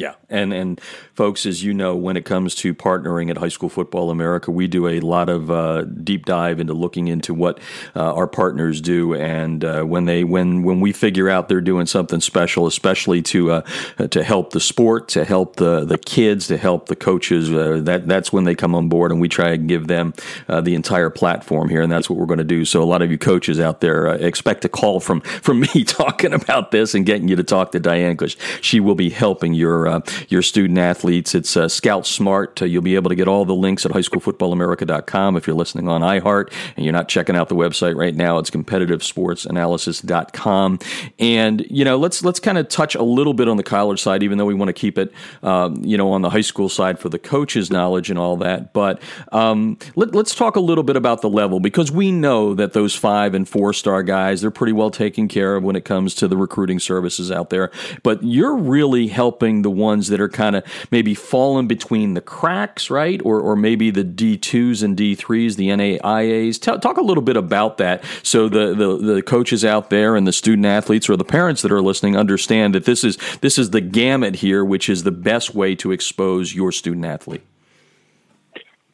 Yeah, 0.00 0.14
and 0.30 0.54
and 0.54 0.80
folks, 1.12 1.44
as 1.44 1.62
you 1.62 1.74
know, 1.74 1.94
when 1.94 2.16
it 2.16 2.24
comes 2.24 2.54
to 2.54 2.74
partnering 2.74 3.28
at 3.28 3.36
High 3.36 3.50
School 3.50 3.68
Football 3.68 4.10
America, 4.10 4.50
we 4.50 4.66
do 4.66 4.88
a 4.88 4.98
lot 5.00 5.28
of 5.28 5.50
uh, 5.50 5.82
deep 5.82 6.24
dive 6.24 6.58
into 6.58 6.72
looking 6.72 7.08
into 7.08 7.34
what 7.34 7.60
uh, 7.94 8.14
our 8.14 8.26
partners 8.26 8.80
do, 8.80 9.14
and 9.14 9.62
uh, 9.62 9.82
when 9.82 10.06
they 10.06 10.24
when 10.24 10.62
when 10.62 10.80
we 10.80 10.92
figure 10.92 11.28
out 11.28 11.50
they're 11.50 11.60
doing 11.60 11.84
something 11.84 12.22
special, 12.22 12.66
especially 12.66 13.20
to 13.20 13.50
uh, 13.50 13.62
to 14.10 14.22
help 14.22 14.52
the 14.52 14.60
sport, 14.60 15.06
to 15.08 15.22
help 15.22 15.56
the 15.56 15.84
the 15.84 15.98
kids, 15.98 16.46
to 16.46 16.56
help 16.56 16.86
the 16.86 16.96
coaches, 16.96 17.52
uh, 17.52 17.82
that 17.82 18.08
that's 18.08 18.32
when 18.32 18.44
they 18.44 18.54
come 18.54 18.74
on 18.74 18.88
board, 18.88 19.12
and 19.12 19.20
we 19.20 19.28
try 19.28 19.50
and 19.50 19.68
give 19.68 19.86
them 19.86 20.14
uh, 20.48 20.62
the 20.62 20.74
entire 20.74 21.10
platform 21.10 21.68
here, 21.68 21.82
and 21.82 21.92
that's 21.92 22.08
what 22.08 22.18
we're 22.18 22.24
going 22.24 22.38
to 22.38 22.44
do. 22.44 22.64
So 22.64 22.82
a 22.82 22.88
lot 22.88 23.02
of 23.02 23.10
you 23.10 23.18
coaches 23.18 23.60
out 23.60 23.82
there 23.82 24.06
expect 24.06 24.64
a 24.64 24.70
call 24.70 24.98
from 24.98 25.20
from 25.20 25.60
me 25.74 25.84
talking 25.84 26.32
about 26.32 26.70
this 26.70 26.94
and 26.94 27.04
getting 27.04 27.28
you 27.28 27.36
to 27.36 27.44
talk 27.44 27.72
to 27.72 27.80
Diane 27.80 28.12
because 28.12 28.38
she 28.62 28.80
will 28.80 28.94
be 28.94 29.10
helping 29.10 29.52
your 29.52 29.89
uh, 29.90 30.00
your 30.28 30.42
student 30.42 30.78
athletes. 30.78 31.34
It's 31.34 31.56
uh, 31.56 31.68
Scout 31.68 32.06
Smart. 32.06 32.62
Uh, 32.62 32.66
you'll 32.66 32.82
be 32.82 32.94
able 32.94 33.08
to 33.08 33.14
get 33.14 33.28
all 33.28 33.44
the 33.44 33.54
links 33.54 33.84
at 33.84 33.92
highschoolfootballamerica.com. 33.92 35.36
If 35.36 35.46
you're 35.46 35.56
listening 35.56 35.88
on 35.88 36.00
iHeart 36.02 36.52
and 36.76 36.84
you're 36.84 36.92
not 36.92 37.08
checking 37.08 37.36
out 37.36 37.48
the 37.48 37.56
website 37.56 37.96
right 37.96 38.14
now, 38.14 38.38
it's 38.38 38.50
competitivesportsanalysis.com. 38.50 40.78
And 41.18 41.66
you 41.68 41.84
know, 41.84 41.96
let's 41.96 42.24
let's 42.24 42.40
kind 42.40 42.58
of 42.58 42.68
touch 42.68 42.94
a 42.94 43.02
little 43.02 43.34
bit 43.34 43.48
on 43.48 43.56
the 43.56 43.62
college 43.62 44.00
side, 44.00 44.22
even 44.22 44.38
though 44.38 44.46
we 44.46 44.54
want 44.54 44.68
to 44.68 44.72
keep 44.72 44.98
it, 44.98 45.12
um, 45.42 45.82
you 45.84 45.96
know, 45.96 46.12
on 46.12 46.22
the 46.22 46.30
high 46.30 46.40
school 46.40 46.68
side 46.68 46.98
for 46.98 47.08
the 47.08 47.18
coaches' 47.18 47.70
knowledge 47.70 48.10
and 48.10 48.18
all 48.18 48.36
that. 48.38 48.72
But 48.72 49.00
um, 49.32 49.78
let, 49.96 50.14
let's 50.14 50.34
talk 50.34 50.56
a 50.56 50.60
little 50.60 50.84
bit 50.84 50.96
about 50.96 51.22
the 51.22 51.28
level 51.28 51.60
because 51.60 51.90
we 51.90 52.12
know 52.12 52.54
that 52.54 52.72
those 52.72 52.94
five 52.94 53.34
and 53.34 53.48
four 53.48 53.72
star 53.72 54.02
guys 54.02 54.40
they're 54.40 54.50
pretty 54.50 54.72
well 54.72 54.90
taken 54.90 55.28
care 55.28 55.56
of 55.56 55.64
when 55.64 55.76
it 55.76 55.84
comes 55.84 56.14
to 56.16 56.28
the 56.28 56.36
recruiting 56.36 56.78
services 56.78 57.30
out 57.30 57.50
there. 57.50 57.70
But 58.02 58.22
you're 58.22 58.56
really 58.56 59.08
helping 59.08 59.62
the 59.62 59.70
ones 59.80 60.08
that 60.08 60.20
are 60.20 60.28
kind 60.28 60.54
of 60.54 60.64
maybe 60.90 61.14
falling 61.14 61.66
between 61.66 62.14
the 62.14 62.20
cracks, 62.20 62.90
right? 62.90 63.20
Or, 63.24 63.40
or 63.40 63.56
maybe 63.56 63.90
the 63.90 64.04
D2s 64.04 64.82
and 64.82 64.96
D3s, 64.96 65.56
the 65.56 65.68
NAIAs. 65.68 66.60
Tell, 66.60 66.78
talk 66.78 66.98
a 66.98 67.02
little 67.02 67.22
bit 67.22 67.36
about 67.36 67.78
that 67.78 68.04
so 68.22 68.48
the, 68.48 68.74
the, 68.74 69.14
the 69.14 69.22
coaches 69.22 69.64
out 69.64 69.90
there 69.90 70.14
and 70.14 70.26
the 70.26 70.32
student 70.32 70.66
athletes 70.66 71.08
or 71.08 71.16
the 71.16 71.24
parents 71.24 71.62
that 71.62 71.72
are 71.72 71.82
listening 71.82 72.16
understand 72.16 72.74
that 72.74 72.84
this 72.84 73.02
is, 73.02 73.18
this 73.40 73.58
is 73.58 73.70
the 73.70 73.80
gamut 73.80 74.36
here, 74.36 74.64
which 74.64 74.88
is 74.88 75.02
the 75.02 75.10
best 75.10 75.54
way 75.54 75.74
to 75.76 75.90
expose 75.90 76.54
your 76.54 76.70
student 76.70 77.04
athlete. 77.04 77.42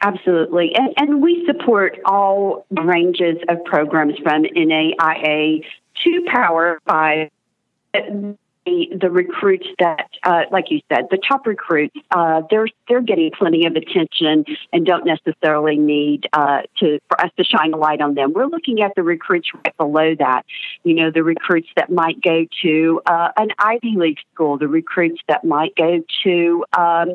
Absolutely. 0.01 0.75
And, 0.75 0.95
and 0.97 1.23
we 1.23 1.45
support 1.47 1.99
all 2.05 2.67
ranges 2.71 3.39
of 3.49 3.65
programs 3.65 4.15
from 4.23 4.45
NAIA 4.45 5.65
to 6.05 6.27
Power 6.27 6.81
5 6.87 7.31
the 8.67 9.11
recruits 9.11 9.67
that, 9.79 10.09
uh, 10.25 10.43
like 10.51 10.71
you 10.71 10.81
said, 10.93 11.07
the 11.11 11.19
top 11.19 11.47
recruits, 11.47 11.95
uh, 12.11 12.43
they're 12.51 12.67
they're 12.89 13.01
getting 13.01 13.31
plenty 13.31 13.65
of 13.65 13.77
attention 13.77 14.45
and 14.73 14.85
don't 14.85 15.07
necessarily 15.07 15.77
need 15.77 16.27
uh, 16.33 16.63
to 16.79 16.99
for 17.09 17.21
us 17.21 17.31
to 17.39 17.45
shine 17.45 17.73
a 17.73 17.77
light 17.77 18.01
on 18.01 18.15
them. 18.15 18.33
We're 18.33 18.47
looking 18.47 18.83
at 18.83 18.93
the 18.97 19.03
recruits 19.03 19.49
right 19.55 19.77
below 19.77 20.15
that. 20.19 20.45
You 20.83 20.95
know, 20.95 21.11
the 21.11 21.23
recruits 21.23 21.69
that 21.77 21.91
might 21.91 22.21
go 22.23 22.47
to 22.63 23.01
uh, 23.07 23.29
an 23.37 23.51
Ivy 23.59 23.95
League 23.97 24.19
school, 24.35 24.59
the 24.59 24.69
recruits 24.69 25.21
that 25.29 25.45
might 25.45 25.75
go 25.77 26.03
to 26.25 26.65
um, 26.77 27.15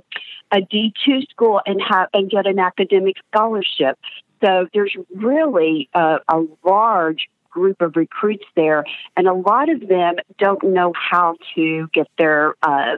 a 0.51 0.61
D 0.61 0.93
two 1.05 1.21
school 1.29 1.61
and 1.65 1.81
have 1.81 2.07
and 2.13 2.29
get 2.29 2.47
an 2.47 2.59
academic 2.59 3.17
scholarship. 3.33 3.99
So 4.43 4.67
there's 4.73 4.95
really 5.13 5.89
a, 5.93 6.17
a 6.27 6.41
large 6.65 7.29
group 7.51 7.81
of 7.81 7.95
recruits 7.95 8.45
there, 8.55 8.83
and 9.15 9.27
a 9.27 9.33
lot 9.33 9.69
of 9.69 9.87
them 9.87 10.15
don't 10.37 10.63
know 10.63 10.93
how 10.95 11.35
to 11.55 11.87
get 11.93 12.07
their 12.17 12.55
uh, 12.63 12.97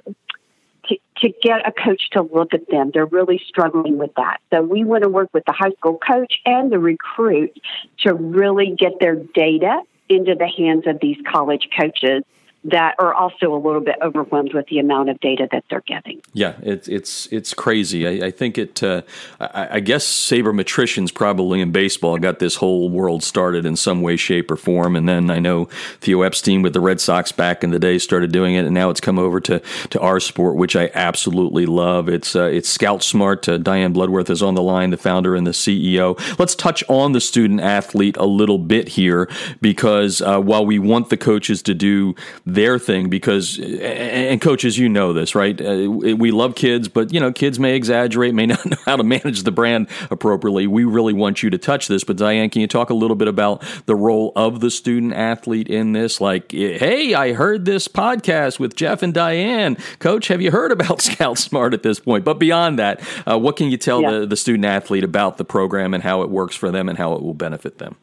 to, 0.87 0.97
to 1.17 1.33
get 1.41 1.67
a 1.67 1.71
coach 1.71 2.09
to 2.11 2.21
look 2.21 2.53
at 2.53 2.69
them. 2.69 2.91
They're 2.93 3.05
really 3.05 3.41
struggling 3.47 3.97
with 3.97 4.11
that. 4.15 4.37
So 4.51 4.61
we 4.61 4.83
want 4.83 5.03
to 5.03 5.09
work 5.09 5.29
with 5.33 5.45
the 5.45 5.53
high 5.53 5.71
school 5.77 5.97
coach 5.97 6.39
and 6.45 6.71
the 6.71 6.79
recruit 6.79 7.57
to 7.99 8.13
really 8.13 8.75
get 8.77 8.99
their 8.99 9.15
data 9.15 9.81
into 10.09 10.35
the 10.35 10.47
hands 10.47 10.83
of 10.85 10.99
these 11.01 11.17
college 11.31 11.69
coaches 11.79 12.23
that 12.65 12.95
are 12.97 13.13
also 13.13 13.53
a 13.53 13.57
little 13.57 13.81
bit 13.81 13.95
overwhelmed 14.01 14.53
with 14.53 14.67
the 14.67 14.79
amount 14.79 15.09
of 15.09 15.19
data 15.19 15.47
that 15.51 15.65
they're 15.69 15.81
getting. 15.81 16.21
Yeah, 16.33 16.55
it's 16.61 16.87
it's 16.87 17.27
it's 17.27 17.53
crazy. 17.53 18.07
I, 18.07 18.27
I 18.27 18.31
think 18.31 18.57
it. 18.57 18.81
Uh, 18.81 19.01
I, 19.39 19.75
I, 19.75 19.79
guess 19.81 20.05
sabermetricians 20.05 21.13
probably 21.13 21.59
in 21.59 21.71
baseball 21.71 22.17
got 22.17 22.39
this 22.39 22.55
whole 22.55 22.89
world 22.89 23.21
started 23.21 23.65
in 23.65 23.75
some 23.75 24.01
way, 24.01 24.15
shape, 24.15 24.49
or 24.49 24.55
form. 24.55 24.95
And 24.95 25.09
then 25.09 25.29
I 25.29 25.39
know 25.39 25.65
Theo 25.99 26.21
Epstein 26.21 26.61
with 26.61 26.73
the 26.73 26.79
Red 26.79 27.01
Sox 27.01 27.31
back 27.33 27.63
in 27.63 27.71
the 27.71 27.79
day 27.79 27.97
started 27.97 28.31
doing 28.31 28.55
it, 28.55 28.65
and 28.65 28.73
now 28.73 28.89
it's 28.89 29.01
come 29.01 29.19
over 29.19 29.41
to 29.41 29.61
to 29.89 29.99
our 29.99 30.19
sport, 30.21 30.55
which 30.55 30.75
I 30.75 30.89
absolutely 30.93 31.65
love. 31.65 32.07
It's 32.07 32.35
uh, 32.35 32.43
it's 32.43 32.69
Scout 32.69 33.03
Smart. 33.03 33.47
Uh, 33.49 33.57
Diane 33.57 33.91
Bloodworth 33.91 34.29
is 34.29 34.41
on 34.41 34.55
the 34.55 34.63
line, 34.63 34.91
the 34.91 34.97
founder 34.97 35.35
and 35.35 35.45
the 35.45 35.51
CEO. 35.51 36.17
Let's 36.39 36.55
touch 36.55 36.83
on 36.87 37.11
the 37.11 37.21
student 37.21 37.59
athlete 37.59 38.15
a 38.17 38.25
little 38.25 38.57
bit 38.57 38.89
here, 38.89 39.29
because 39.59 40.21
uh, 40.21 40.39
while 40.39 40.65
we 40.65 40.79
want 40.79 41.09
the 41.09 41.17
coaches 41.17 41.61
to 41.63 41.73
do 41.73 42.15
their 42.53 42.79
thing 42.79 43.09
because 43.09 43.59
and 43.59 44.39
coaches 44.41 44.77
you 44.77 44.89
know 44.89 45.13
this 45.13 45.35
right? 45.35 45.59
Uh, 45.59 45.89
we 45.89 46.31
love 46.31 46.55
kids 46.55 46.87
but 46.87 47.13
you 47.13 47.19
know 47.19 47.31
kids 47.31 47.59
may 47.59 47.75
exaggerate 47.75 48.33
may 48.33 48.45
not 48.53 48.65
know 48.65 48.77
how 48.85 48.95
to 48.95 49.03
manage 49.03 49.43
the 49.43 49.51
brand 49.51 49.87
appropriately. 50.11 50.67
We 50.67 50.83
really 50.83 51.13
want 51.13 51.43
you 51.43 51.49
to 51.49 51.57
touch 51.57 51.87
this. 51.87 52.03
But 52.03 52.17
Diane 52.17 52.49
can 52.49 52.61
you 52.61 52.67
talk 52.67 52.89
a 52.89 52.93
little 52.93 53.15
bit 53.15 53.27
about 53.27 53.63
the 53.85 53.95
role 53.95 54.31
of 54.35 54.59
the 54.59 54.69
student 54.69 55.13
athlete 55.13 55.67
in 55.67 55.93
this? 55.93 56.21
Like 56.21 56.51
hey 56.51 57.13
I 57.13 57.33
heard 57.33 57.65
this 57.65 57.87
podcast 57.87 58.59
with 58.59 58.75
Jeff 58.75 59.03
and 59.03 59.13
Diane. 59.13 59.77
Coach 59.99 60.27
have 60.27 60.41
you 60.41 60.51
heard 60.51 60.71
about 60.71 61.01
Scout 61.13 61.37
Smart 61.37 61.73
at 61.73 61.83
this 61.83 61.99
point? 61.99 62.25
But 62.25 62.39
beyond 62.39 62.79
that 62.79 63.01
uh, 63.25 63.37
what 63.37 63.55
can 63.55 63.69
you 63.69 63.77
tell 63.77 64.01
yeah. 64.01 64.19
the, 64.19 64.25
the 64.27 64.37
student 64.37 64.65
athlete 64.65 65.03
about 65.03 65.37
the 65.37 65.45
program 65.45 65.93
and 65.93 66.03
how 66.03 66.21
it 66.21 66.29
works 66.29 66.55
for 66.55 66.71
them 66.71 66.89
and 66.89 66.97
how 66.97 67.13
it 67.13 67.21
will 67.21 67.33
benefit 67.33 67.77
them 67.77 67.95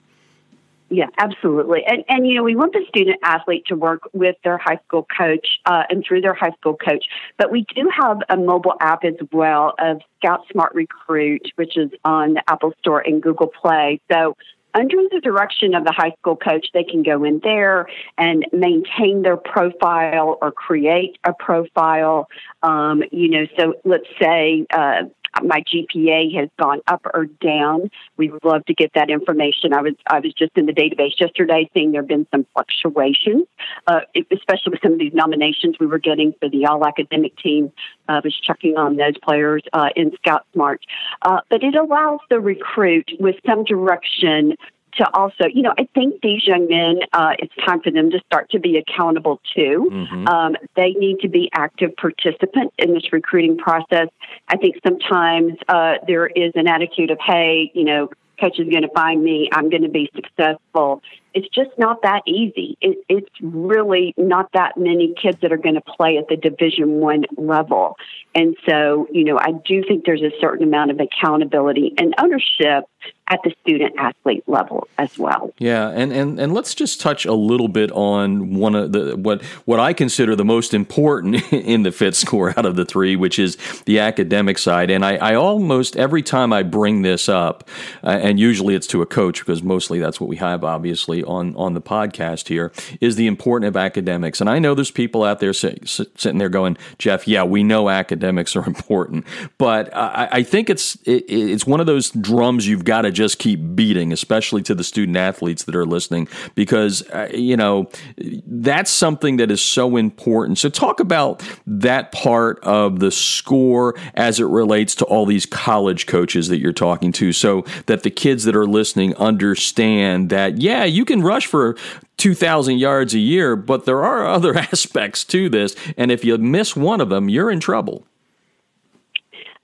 yeah, 0.90 1.06
absolutely. 1.18 1.84
And 1.86 2.04
and 2.08 2.26
you 2.26 2.34
know, 2.34 2.42
we 2.42 2.56
want 2.56 2.72
the 2.72 2.84
student 2.88 3.20
athlete 3.22 3.64
to 3.66 3.76
work 3.76 4.02
with 4.12 4.34
their 4.42 4.58
high 4.58 4.80
school 4.86 5.06
coach 5.16 5.46
uh, 5.64 5.84
and 5.88 6.04
through 6.06 6.20
their 6.20 6.34
high 6.34 6.50
school 6.58 6.76
coach. 6.76 7.04
But 7.38 7.52
we 7.52 7.64
do 7.74 7.88
have 7.96 8.18
a 8.28 8.36
mobile 8.36 8.74
app 8.80 9.04
as 9.04 9.14
well 9.30 9.74
of 9.78 10.00
Scout 10.18 10.40
Smart 10.50 10.74
Recruit, 10.74 11.52
which 11.54 11.78
is 11.78 11.90
on 12.04 12.34
the 12.34 12.42
Apple 12.48 12.74
Store 12.80 13.00
and 13.00 13.22
Google 13.22 13.46
Play. 13.46 14.00
So 14.10 14.36
under 14.74 14.96
the 15.10 15.20
direction 15.20 15.74
of 15.74 15.84
the 15.84 15.92
high 15.92 16.12
school 16.18 16.36
coach, 16.36 16.66
they 16.74 16.84
can 16.84 17.02
go 17.02 17.24
in 17.24 17.40
there 17.42 17.88
and 18.18 18.44
maintain 18.52 19.22
their 19.22 19.36
profile 19.36 20.38
or 20.40 20.52
create 20.52 21.18
a 21.24 21.32
profile. 21.32 22.28
Um, 22.62 23.02
you 23.10 23.30
know, 23.30 23.46
so 23.56 23.74
let's 23.84 24.06
say 24.20 24.66
uh, 24.72 25.02
my 25.42 25.62
GPA 25.62 26.34
has 26.36 26.48
gone 26.58 26.80
up 26.86 27.02
or 27.12 27.26
down. 27.26 27.90
We 28.16 28.30
would 28.30 28.44
love 28.44 28.64
to 28.66 28.74
get 28.74 28.92
that 28.94 29.10
information. 29.10 29.72
I 29.72 29.82
was 29.82 29.94
I 30.06 30.20
was 30.20 30.32
just 30.34 30.52
in 30.56 30.66
the 30.66 30.72
database 30.72 31.18
yesterday, 31.18 31.70
seeing 31.74 31.92
there 31.92 32.02
have 32.02 32.08
been 32.08 32.26
some 32.30 32.46
fluctuations, 32.52 33.46
uh, 33.86 34.00
especially 34.30 34.72
with 34.72 34.80
some 34.82 34.92
of 34.92 34.98
these 34.98 35.14
nominations 35.14 35.76
we 35.78 35.86
were 35.86 35.98
getting 35.98 36.34
for 36.40 36.48
the 36.48 36.66
All 36.66 36.86
Academic 36.86 37.36
team. 37.38 37.72
I 38.08 38.18
uh, 38.18 38.20
was 38.24 38.34
checking 38.40 38.76
on 38.76 38.96
those 38.96 39.16
players 39.22 39.62
uh, 39.72 39.90
in 39.96 40.12
Scout 40.16 40.46
Smart, 40.52 40.84
uh, 41.22 41.40
but 41.48 41.62
it 41.62 41.76
allows 41.76 42.20
the 42.28 42.40
recruit 42.40 43.10
with 43.20 43.36
some 43.46 43.64
direction 43.64 44.56
to 45.00 45.16
also, 45.16 45.44
you 45.52 45.62
know, 45.62 45.72
I 45.78 45.88
think 45.94 46.20
these 46.22 46.46
young 46.46 46.68
men, 46.68 47.00
uh, 47.12 47.32
it's 47.38 47.54
time 47.66 47.80
for 47.80 47.90
them 47.90 48.10
to 48.10 48.20
start 48.26 48.50
to 48.50 48.60
be 48.60 48.76
accountable 48.76 49.40
too. 49.54 49.88
Mm-hmm. 49.90 50.28
Um, 50.28 50.56
they 50.76 50.92
need 50.92 51.20
to 51.20 51.28
be 51.28 51.48
active 51.54 51.96
participants 51.96 52.74
in 52.78 52.92
this 52.92 53.12
recruiting 53.12 53.56
process. 53.56 54.08
I 54.48 54.56
think 54.56 54.76
sometimes 54.86 55.54
uh, 55.68 55.94
there 56.06 56.26
is 56.26 56.52
an 56.54 56.68
attitude 56.68 57.10
of, 57.10 57.18
hey, 57.24 57.70
you 57.74 57.84
know, 57.84 58.10
coach 58.38 58.58
is 58.58 58.68
going 58.68 58.82
to 58.82 58.92
find 58.94 59.22
me, 59.22 59.48
I'm 59.52 59.70
going 59.70 59.82
to 59.82 59.88
be 59.88 60.10
successful. 60.14 61.02
It's 61.34 61.48
just 61.48 61.70
not 61.78 62.02
that 62.02 62.22
easy. 62.26 62.76
It, 62.80 62.98
it's 63.08 63.30
really 63.40 64.14
not 64.16 64.50
that 64.52 64.76
many 64.76 65.14
kids 65.20 65.38
that 65.42 65.52
are 65.52 65.56
going 65.58 65.76
to 65.76 65.80
play 65.80 66.16
at 66.16 66.28
the 66.28 66.36
Division 66.36 67.00
One 67.00 67.24
level, 67.36 67.96
and 68.34 68.56
so 68.68 69.06
you 69.12 69.24
know 69.24 69.38
I 69.38 69.52
do 69.64 69.82
think 69.86 70.04
there's 70.04 70.22
a 70.22 70.32
certain 70.40 70.66
amount 70.66 70.90
of 70.90 71.00
accountability 71.00 71.94
and 71.98 72.14
ownership 72.18 72.84
at 73.28 73.40
the 73.44 73.54
student 73.62 73.94
athlete 73.96 74.42
level 74.48 74.88
as 74.98 75.16
well. 75.16 75.54
Yeah, 75.58 75.88
and, 75.88 76.12
and 76.12 76.38
and 76.40 76.52
let's 76.52 76.74
just 76.74 77.00
touch 77.00 77.24
a 77.24 77.32
little 77.32 77.68
bit 77.68 77.92
on 77.92 78.54
one 78.54 78.74
of 78.74 78.92
the 78.92 79.16
what 79.16 79.42
what 79.64 79.78
I 79.78 79.92
consider 79.92 80.34
the 80.34 80.44
most 80.44 80.74
important 80.74 81.52
in 81.52 81.84
the 81.84 81.92
fit 81.92 82.16
score 82.16 82.50
out 82.58 82.66
of 82.66 82.76
the 82.76 82.84
three, 82.84 83.14
which 83.16 83.38
is 83.38 83.56
the 83.86 84.00
academic 84.00 84.58
side. 84.58 84.90
And 84.90 85.04
I, 85.04 85.16
I 85.16 85.34
almost 85.36 85.96
every 85.96 86.22
time 86.22 86.52
I 86.52 86.62
bring 86.64 87.02
this 87.02 87.28
up, 87.28 87.68
uh, 88.02 88.08
and 88.08 88.40
usually 88.40 88.74
it's 88.74 88.88
to 88.88 89.02
a 89.02 89.06
coach 89.06 89.40
because 89.40 89.62
mostly 89.62 90.00
that's 90.00 90.20
what 90.20 90.28
we 90.28 90.36
have, 90.36 90.64
obviously 90.64 91.19
on 91.22 91.54
on 91.56 91.74
the 91.74 91.80
podcast 91.82 92.48
here, 92.48 92.72
is 93.00 93.16
the 93.16 93.26
importance 93.26 93.68
of 93.68 93.76
academics. 93.76 94.40
And 94.40 94.48
I 94.48 94.58
know 94.58 94.74
there's 94.74 94.90
people 94.90 95.24
out 95.24 95.40
there 95.40 95.52
sit, 95.52 95.88
sit, 95.88 96.08
sitting 96.18 96.38
there 96.38 96.48
going, 96.48 96.76
Jeff, 96.98 97.26
yeah, 97.26 97.44
we 97.44 97.62
know 97.62 97.88
academics 97.88 98.56
are 98.56 98.64
important, 98.66 99.26
but 99.58 99.94
I, 99.94 100.28
I 100.32 100.42
think 100.42 100.70
it's 100.70 100.96
it, 101.04 101.24
it's 101.28 101.66
one 101.66 101.80
of 101.80 101.86
those 101.86 102.10
drums 102.10 102.66
you've 102.66 102.84
got 102.84 103.02
to 103.02 103.10
just 103.10 103.38
keep 103.38 103.60
beating, 103.74 104.12
especially 104.12 104.62
to 104.62 104.74
the 104.74 104.84
student 104.84 105.16
athletes 105.16 105.64
that 105.64 105.74
are 105.74 105.86
listening, 105.86 106.28
because, 106.54 107.02
uh, 107.10 107.28
you 107.32 107.56
know, 107.56 107.90
that's 108.16 108.90
something 108.90 109.36
that 109.36 109.50
is 109.50 109.62
so 109.62 109.96
important. 109.96 110.58
So, 110.58 110.68
talk 110.68 111.00
about 111.00 111.42
that 111.66 112.12
part 112.12 112.60
of 112.62 113.00
the 113.00 113.10
score 113.10 113.94
as 114.14 114.40
it 114.40 114.44
relates 114.44 114.94
to 114.96 115.04
all 115.04 115.26
these 115.26 115.46
college 115.46 116.06
coaches 116.06 116.48
that 116.48 116.58
you're 116.58 116.72
talking 116.72 117.12
to, 117.12 117.32
so 117.32 117.62
that 117.86 118.02
the 118.02 118.10
kids 118.10 118.44
that 118.44 118.56
are 118.56 118.66
listening 118.66 119.14
understand 119.16 120.30
that, 120.30 120.58
yeah, 120.58 120.84
you 120.84 121.04
can 121.10 121.22
rush 121.22 121.46
for 121.46 121.76
2,000 122.18 122.78
yards 122.78 123.14
a 123.14 123.18
year, 123.18 123.56
but 123.56 123.84
there 123.84 124.04
are 124.04 124.26
other 124.36 124.56
aspects 124.56 125.24
to 125.24 125.48
this. 125.48 125.74
And 125.96 126.10
if 126.10 126.24
you 126.24 126.38
miss 126.38 126.76
one 126.76 127.00
of 127.00 127.08
them, 127.08 127.28
you're 127.28 127.50
in 127.50 127.60
trouble. 127.60 128.06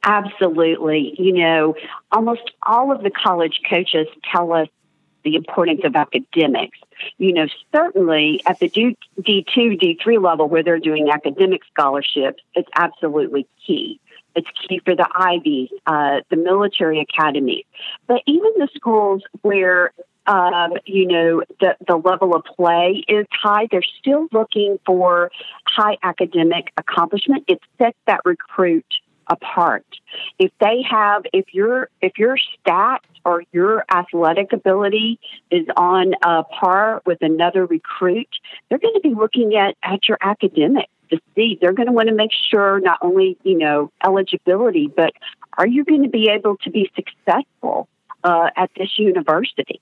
Absolutely. 0.03 1.15
You 1.19 1.33
know, 1.33 1.75
almost 2.13 2.53
all 2.63 2.93
of 2.93 3.03
the 3.03 3.11
college 3.11 3.61
coaches 3.69 4.07
tell 4.33 4.53
us 4.53 4.69
the 5.25 5.35
importance 5.35 5.81
of 5.83 5.97
academics. 5.97 6.79
You 7.19 7.33
know, 7.33 7.47
certainly 7.75 8.41
at 8.47 8.61
the 8.61 8.71
D2, 8.71 8.97
D3 9.19 10.23
level 10.23 10.49
where 10.49 10.63
they're 10.63 10.79
doing 10.79 11.11
academic 11.11 11.63
scholarships, 11.73 12.43
it's 12.55 12.69
absolutely 12.77 13.49
key. 13.67 14.01
It's 14.37 14.47
key 14.69 14.81
for 14.85 14.95
the 14.95 15.09
Ivies, 15.13 15.71
uh, 15.87 16.21
the 16.31 16.37
military 16.37 17.01
academies. 17.01 17.65
But 18.07 18.23
even 18.27 18.53
the 18.59 18.69
schools 18.77 19.23
where 19.43 19.93
um, 20.27 20.73
you 20.85 21.07
know, 21.07 21.43
the, 21.61 21.77
the 21.87 21.97
level 21.97 22.35
of 22.35 22.45
play 22.45 23.05
is 23.09 23.27
high. 23.31 23.69
They're 23.71 23.83
still 24.01 24.29
looking 24.33 24.79
for 24.85 25.31
high 25.67 25.99
academic 26.03 26.73
accomplishment. 26.77 27.45
It 27.49 27.61
sets 27.79 27.99
that 28.07 28.21
recruit 28.25 28.87
apart. 29.29 29.87
If 30.39 30.53
they 30.61 30.83
have, 30.89 31.25
if 31.33 31.53
your 31.53 31.89
if 32.01 32.19
your 32.19 32.37
stats 32.37 32.99
or 33.25 33.43
your 33.53 33.85
athletic 33.93 34.53
ability 34.53 35.19
is 35.51 35.67
on 35.77 36.15
a 36.23 36.45
par 36.45 37.03
with 37.07 37.19
another 37.23 37.67
recruit, 37.67 38.29
they're 38.69 38.79
going 38.79 38.95
to 38.95 39.01
be 39.01 39.15
looking 39.15 39.57
at 39.57 39.77
at 39.83 40.09
your 40.09 40.19
academics 40.21 40.93
to 41.11 41.19
see. 41.35 41.59
They're 41.61 41.73
going 41.73 41.87
to 41.87 41.93
want 41.93 42.09
to 42.09 42.15
make 42.15 42.33
sure 42.51 42.81
not 42.81 42.99
only 43.03 43.37
you 43.43 43.59
know 43.59 43.91
eligibility, 44.05 44.89
but 44.95 45.13
are 45.59 45.67
you 45.67 45.85
going 45.85 46.03
to 46.03 46.09
be 46.09 46.29
able 46.31 46.57
to 46.59 46.71
be 46.71 46.91
successful 46.95 47.89
uh, 48.27 48.51
at 48.57 48.71
this 48.77 48.99
university? 48.99 49.81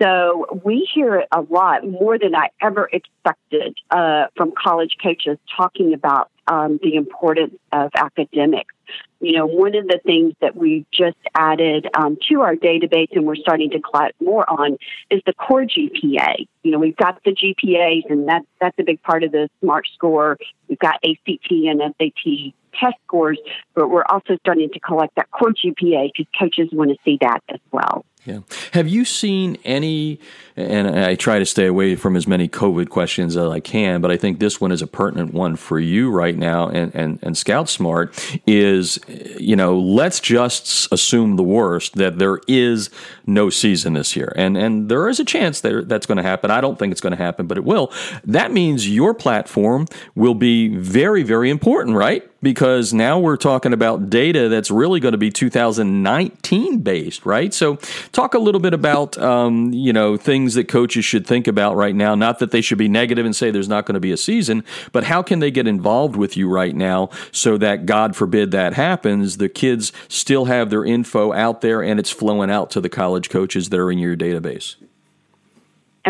So 0.00 0.60
we 0.64 0.88
hear 0.94 1.24
a 1.32 1.40
lot 1.40 1.86
more 1.88 2.18
than 2.18 2.34
I 2.34 2.50
ever 2.62 2.88
expected 2.92 3.76
uh, 3.90 4.26
from 4.36 4.52
college 4.52 4.96
coaches 5.02 5.38
talking 5.56 5.92
about 5.92 6.30
um, 6.46 6.78
the 6.82 6.94
importance 6.94 7.54
of 7.72 7.90
academics. 7.94 8.74
you 9.20 9.32
know, 9.32 9.46
one 9.46 9.74
of 9.74 9.86
the 9.88 10.00
things 10.04 10.34
that 10.40 10.56
we 10.56 10.86
just 10.92 11.16
added 11.34 11.88
um, 11.94 12.16
to 12.28 12.42
our 12.42 12.54
database 12.54 13.08
and 13.12 13.26
we're 13.26 13.36
starting 13.36 13.70
to 13.70 13.80
collect 13.80 14.20
more 14.20 14.48
on 14.48 14.78
is 15.10 15.20
the 15.26 15.34
core 15.34 15.64
GPA. 15.64 16.46
You 16.62 16.70
know, 16.70 16.78
we've 16.78 16.96
got 16.96 17.22
the 17.24 17.32
GPAs, 17.32 18.08
and 18.08 18.28
that, 18.28 18.42
that's 18.60 18.78
a 18.78 18.84
big 18.84 19.02
part 19.02 19.24
of 19.24 19.32
the 19.32 19.50
SMART 19.60 19.86
score. 19.94 20.38
We've 20.68 20.78
got 20.78 21.00
ACT 21.04 21.50
and 21.50 21.82
SAT 21.98 22.54
test 22.72 22.96
scores, 23.06 23.38
but 23.74 23.88
we're 23.88 24.04
also 24.08 24.36
starting 24.38 24.70
to 24.70 24.80
collect 24.80 25.14
that 25.16 25.30
core 25.30 25.52
GPA 25.52 26.10
because 26.16 26.26
coaches 26.38 26.68
want 26.72 26.90
to 26.90 26.96
see 27.04 27.18
that 27.20 27.40
as 27.48 27.60
well. 27.72 28.04
Yeah. 28.28 28.40
Have 28.72 28.88
you 28.88 29.06
seen 29.06 29.56
any, 29.64 30.20
and 30.54 30.86
I 30.86 31.14
try 31.14 31.38
to 31.38 31.46
stay 31.46 31.66
away 31.66 31.96
from 31.96 32.14
as 32.14 32.26
many 32.26 32.46
COVID 32.46 32.90
questions 32.90 33.38
as 33.38 33.50
I 33.50 33.60
can, 33.60 34.02
but 34.02 34.10
I 34.10 34.18
think 34.18 34.38
this 34.38 34.60
one 34.60 34.70
is 34.70 34.82
a 34.82 34.86
pertinent 34.86 35.32
one 35.32 35.56
for 35.56 35.78
you 35.78 36.10
right 36.10 36.36
now 36.36 36.68
and, 36.68 36.94
and, 36.94 37.18
and 37.22 37.38
Scout 37.38 37.70
Smart 37.70 38.12
is, 38.46 38.98
you 39.38 39.56
know, 39.56 39.78
let's 39.78 40.20
just 40.20 40.92
assume 40.92 41.36
the 41.36 41.42
worst 41.42 41.94
that 41.94 42.18
there 42.18 42.40
is 42.46 42.90
no 43.26 43.48
season 43.48 43.94
this 43.94 44.14
year. 44.14 44.30
And, 44.36 44.58
and 44.58 44.90
there 44.90 45.08
is 45.08 45.18
a 45.18 45.24
chance 45.24 45.62
that 45.62 45.88
that's 45.88 46.04
going 46.04 46.18
to 46.18 46.22
happen. 46.22 46.50
I 46.50 46.60
don't 46.60 46.78
think 46.78 46.92
it's 46.92 47.00
going 47.00 47.16
to 47.16 47.22
happen, 47.22 47.46
but 47.46 47.56
it 47.56 47.64
will. 47.64 47.90
That 48.24 48.52
means 48.52 48.90
your 48.90 49.14
platform 49.14 49.86
will 50.14 50.34
be 50.34 50.68
very, 50.76 51.22
very 51.22 51.48
important, 51.48 51.96
right? 51.96 52.27
Because 52.42 52.92
now 52.92 53.18
we're 53.18 53.36
talking 53.36 53.72
about 53.72 54.10
data 54.10 54.48
that's 54.48 54.70
really 54.70 55.00
going 55.00 55.12
to 55.12 55.18
be 55.18 55.30
2019 55.30 56.78
based, 56.80 57.26
right? 57.26 57.52
So, 57.52 57.76
talk 58.12 58.34
a 58.34 58.38
little 58.38 58.60
bit 58.60 58.74
about 58.74 59.18
um, 59.18 59.72
you 59.72 59.92
know 59.92 60.16
things 60.16 60.54
that 60.54 60.68
coaches 60.68 61.04
should 61.04 61.26
think 61.26 61.46
about 61.46 61.76
right 61.76 61.94
now. 61.94 62.14
Not 62.14 62.38
that 62.38 62.50
they 62.50 62.60
should 62.60 62.78
be 62.78 62.88
negative 62.88 63.26
and 63.26 63.34
say 63.34 63.50
there's 63.50 63.68
not 63.68 63.86
going 63.86 63.94
to 63.94 64.00
be 64.00 64.12
a 64.12 64.16
season, 64.16 64.64
but 64.92 65.04
how 65.04 65.22
can 65.22 65.40
they 65.40 65.50
get 65.50 65.66
involved 65.66 66.16
with 66.16 66.36
you 66.36 66.48
right 66.48 66.74
now 66.74 67.10
so 67.32 67.58
that 67.58 67.86
God 67.86 68.14
forbid 68.14 68.50
that 68.52 68.74
happens, 68.74 69.38
the 69.38 69.48
kids 69.48 69.92
still 70.08 70.46
have 70.46 70.70
their 70.70 70.84
info 70.84 71.32
out 71.32 71.60
there 71.60 71.82
and 71.82 71.98
it's 71.98 72.10
flowing 72.10 72.50
out 72.50 72.70
to 72.70 72.80
the 72.80 72.88
college 72.88 73.30
coaches 73.30 73.68
that 73.70 73.78
are 73.78 73.90
in 73.90 73.98
your 73.98 74.16
database. 74.16 74.76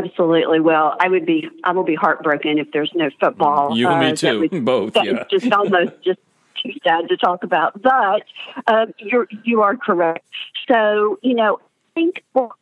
Absolutely. 0.05 0.61
Well, 0.61 0.97
I 1.01 1.09
would 1.09 1.27
be 1.27 1.49
I 1.65 1.73
will 1.73 1.85
be 1.85 1.95
heartbroken 1.95 2.59
if 2.59 2.71
there's 2.73 2.93
no 2.95 3.11
football. 3.21 3.77
You 3.77 3.89
and 3.89 4.03
uh, 4.03 4.11
me 4.11 4.49
too. 4.49 4.49
Was, 4.51 4.61
Both. 4.63 4.97
yeah. 4.97 5.25
Just 5.31 5.51
almost 5.53 5.93
just 6.05 6.21
too 6.63 6.73
sad 6.85 7.09
to 7.09 7.17
talk 7.17 7.43
about. 7.43 7.81
But 7.81 8.23
uh, 8.67 8.87
you're 8.99 9.29
you 9.45 9.63
are 9.63 9.77
correct. 9.77 10.25
So 10.71 11.19
you 11.23 11.35
know, 11.35 11.59
I 11.61 11.95
think 11.95 12.23
well, 12.35 12.53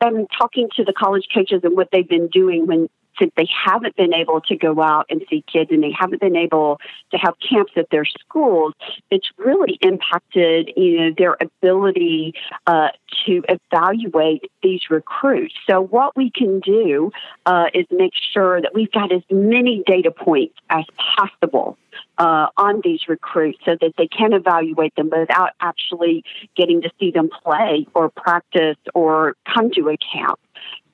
I'm 0.00 0.26
talking 0.26 0.68
to 0.76 0.84
the 0.84 0.92
college 0.92 1.26
coaches 1.32 1.60
and 1.64 1.76
what 1.76 1.88
they've 1.90 2.08
been 2.08 2.28
doing 2.28 2.66
when 2.66 2.88
since 3.18 3.32
they 3.36 3.48
haven't 3.66 3.96
been 3.96 4.14
able 4.14 4.40
to 4.42 4.56
go 4.56 4.82
out 4.82 5.06
and 5.10 5.22
see 5.30 5.44
kids 5.50 5.70
and 5.70 5.82
they 5.82 5.92
haven't 5.98 6.20
been 6.20 6.36
able 6.36 6.80
to 7.10 7.16
have 7.18 7.34
camps 7.46 7.72
at 7.76 7.88
their 7.90 8.04
schools, 8.04 8.72
it's 9.10 9.28
really 9.38 9.78
impacted 9.80 10.70
you 10.76 11.00
know 11.00 11.14
their 11.16 11.36
ability 11.40 12.34
uh, 12.66 12.88
to 13.26 13.42
evaluate 13.48 14.50
these 14.62 14.82
recruits. 14.90 15.54
So 15.68 15.80
what 15.80 16.16
we 16.16 16.30
can 16.30 16.60
do 16.60 17.10
uh, 17.46 17.66
is 17.74 17.86
make 17.90 18.12
sure 18.32 18.60
that 18.60 18.74
we've 18.74 18.92
got 18.92 19.12
as 19.12 19.22
many 19.30 19.82
data 19.86 20.10
points 20.10 20.54
as 20.70 20.84
possible 20.96 21.78
uh, 22.18 22.48
on 22.56 22.80
these 22.82 23.00
recruits 23.08 23.58
so 23.64 23.76
that 23.80 23.94
they 23.96 24.06
can 24.06 24.32
evaluate 24.32 24.94
them 24.96 25.10
without 25.10 25.50
actually 25.60 26.24
getting 26.56 26.82
to 26.82 26.90
see 26.98 27.10
them 27.10 27.28
play 27.44 27.86
or 27.94 28.08
practice 28.08 28.76
or 28.94 29.36
come 29.52 29.70
to 29.70 29.88
a 29.88 29.96
camp. 29.96 30.38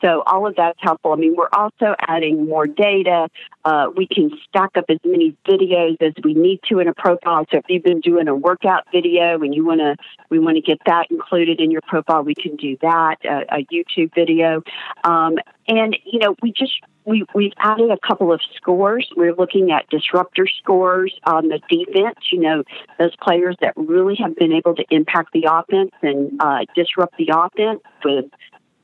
So 0.02 0.22
all 0.26 0.46
of 0.46 0.56
that's 0.56 0.78
helpful. 0.80 1.12
I 1.12 1.16
mean, 1.16 1.34
we're 1.36 1.50
also 1.52 1.94
adding 2.00 2.46
more 2.48 2.66
data. 2.66 3.28
Uh, 3.64 3.88
we 3.94 4.06
can 4.06 4.30
stack 4.48 4.70
up 4.76 4.86
as 4.88 4.98
many 5.04 5.36
videos 5.46 6.00
as 6.00 6.14
we 6.24 6.34
need 6.34 6.60
to 6.70 6.78
in 6.78 6.88
a 6.88 6.94
profile. 6.94 7.44
So 7.50 7.58
if 7.58 7.64
you've 7.68 7.82
been 7.82 8.00
doing 8.00 8.28
a 8.28 8.34
workout 8.34 8.84
video 8.92 9.42
and 9.42 9.54
you 9.54 9.64
want 9.64 9.80
to, 9.80 9.96
we 10.30 10.38
want 10.38 10.56
to 10.56 10.62
get 10.62 10.78
that 10.86 11.08
included 11.10 11.60
in 11.60 11.70
your 11.70 11.82
profile, 11.82 12.22
we 12.22 12.34
can 12.34 12.56
do 12.56 12.76
that. 12.80 13.16
Uh, 13.28 13.40
a 13.50 13.66
YouTube 13.72 14.14
video, 14.14 14.62
um, 15.04 15.36
and 15.68 15.96
you 16.04 16.18
know, 16.18 16.34
we 16.42 16.52
just 16.52 16.72
we 17.04 17.24
we've 17.34 17.52
added 17.58 17.90
a 17.90 17.98
couple 18.06 18.32
of 18.32 18.40
scores. 18.56 19.08
We're 19.16 19.34
looking 19.34 19.70
at 19.70 19.88
disruptor 19.90 20.46
scores 20.62 21.14
on 21.24 21.48
the 21.48 21.60
defense. 21.68 22.18
You 22.32 22.40
know, 22.40 22.64
those 22.98 23.14
players 23.22 23.56
that 23.60 23.74
really 23.76 24.16
have 24.22 24.36
been 24.36 24.52
able 24.52 24.74
to 24.76 24.84
impact 24.90 25.32
the 25.32 25.48
offense 25.50 25.90
and 26.02 26.40
uh, 26.40 26.60
disrupt 26.74 27.16
the 27.18 27.30
offense 27.34 27.80
with 28.04 28.26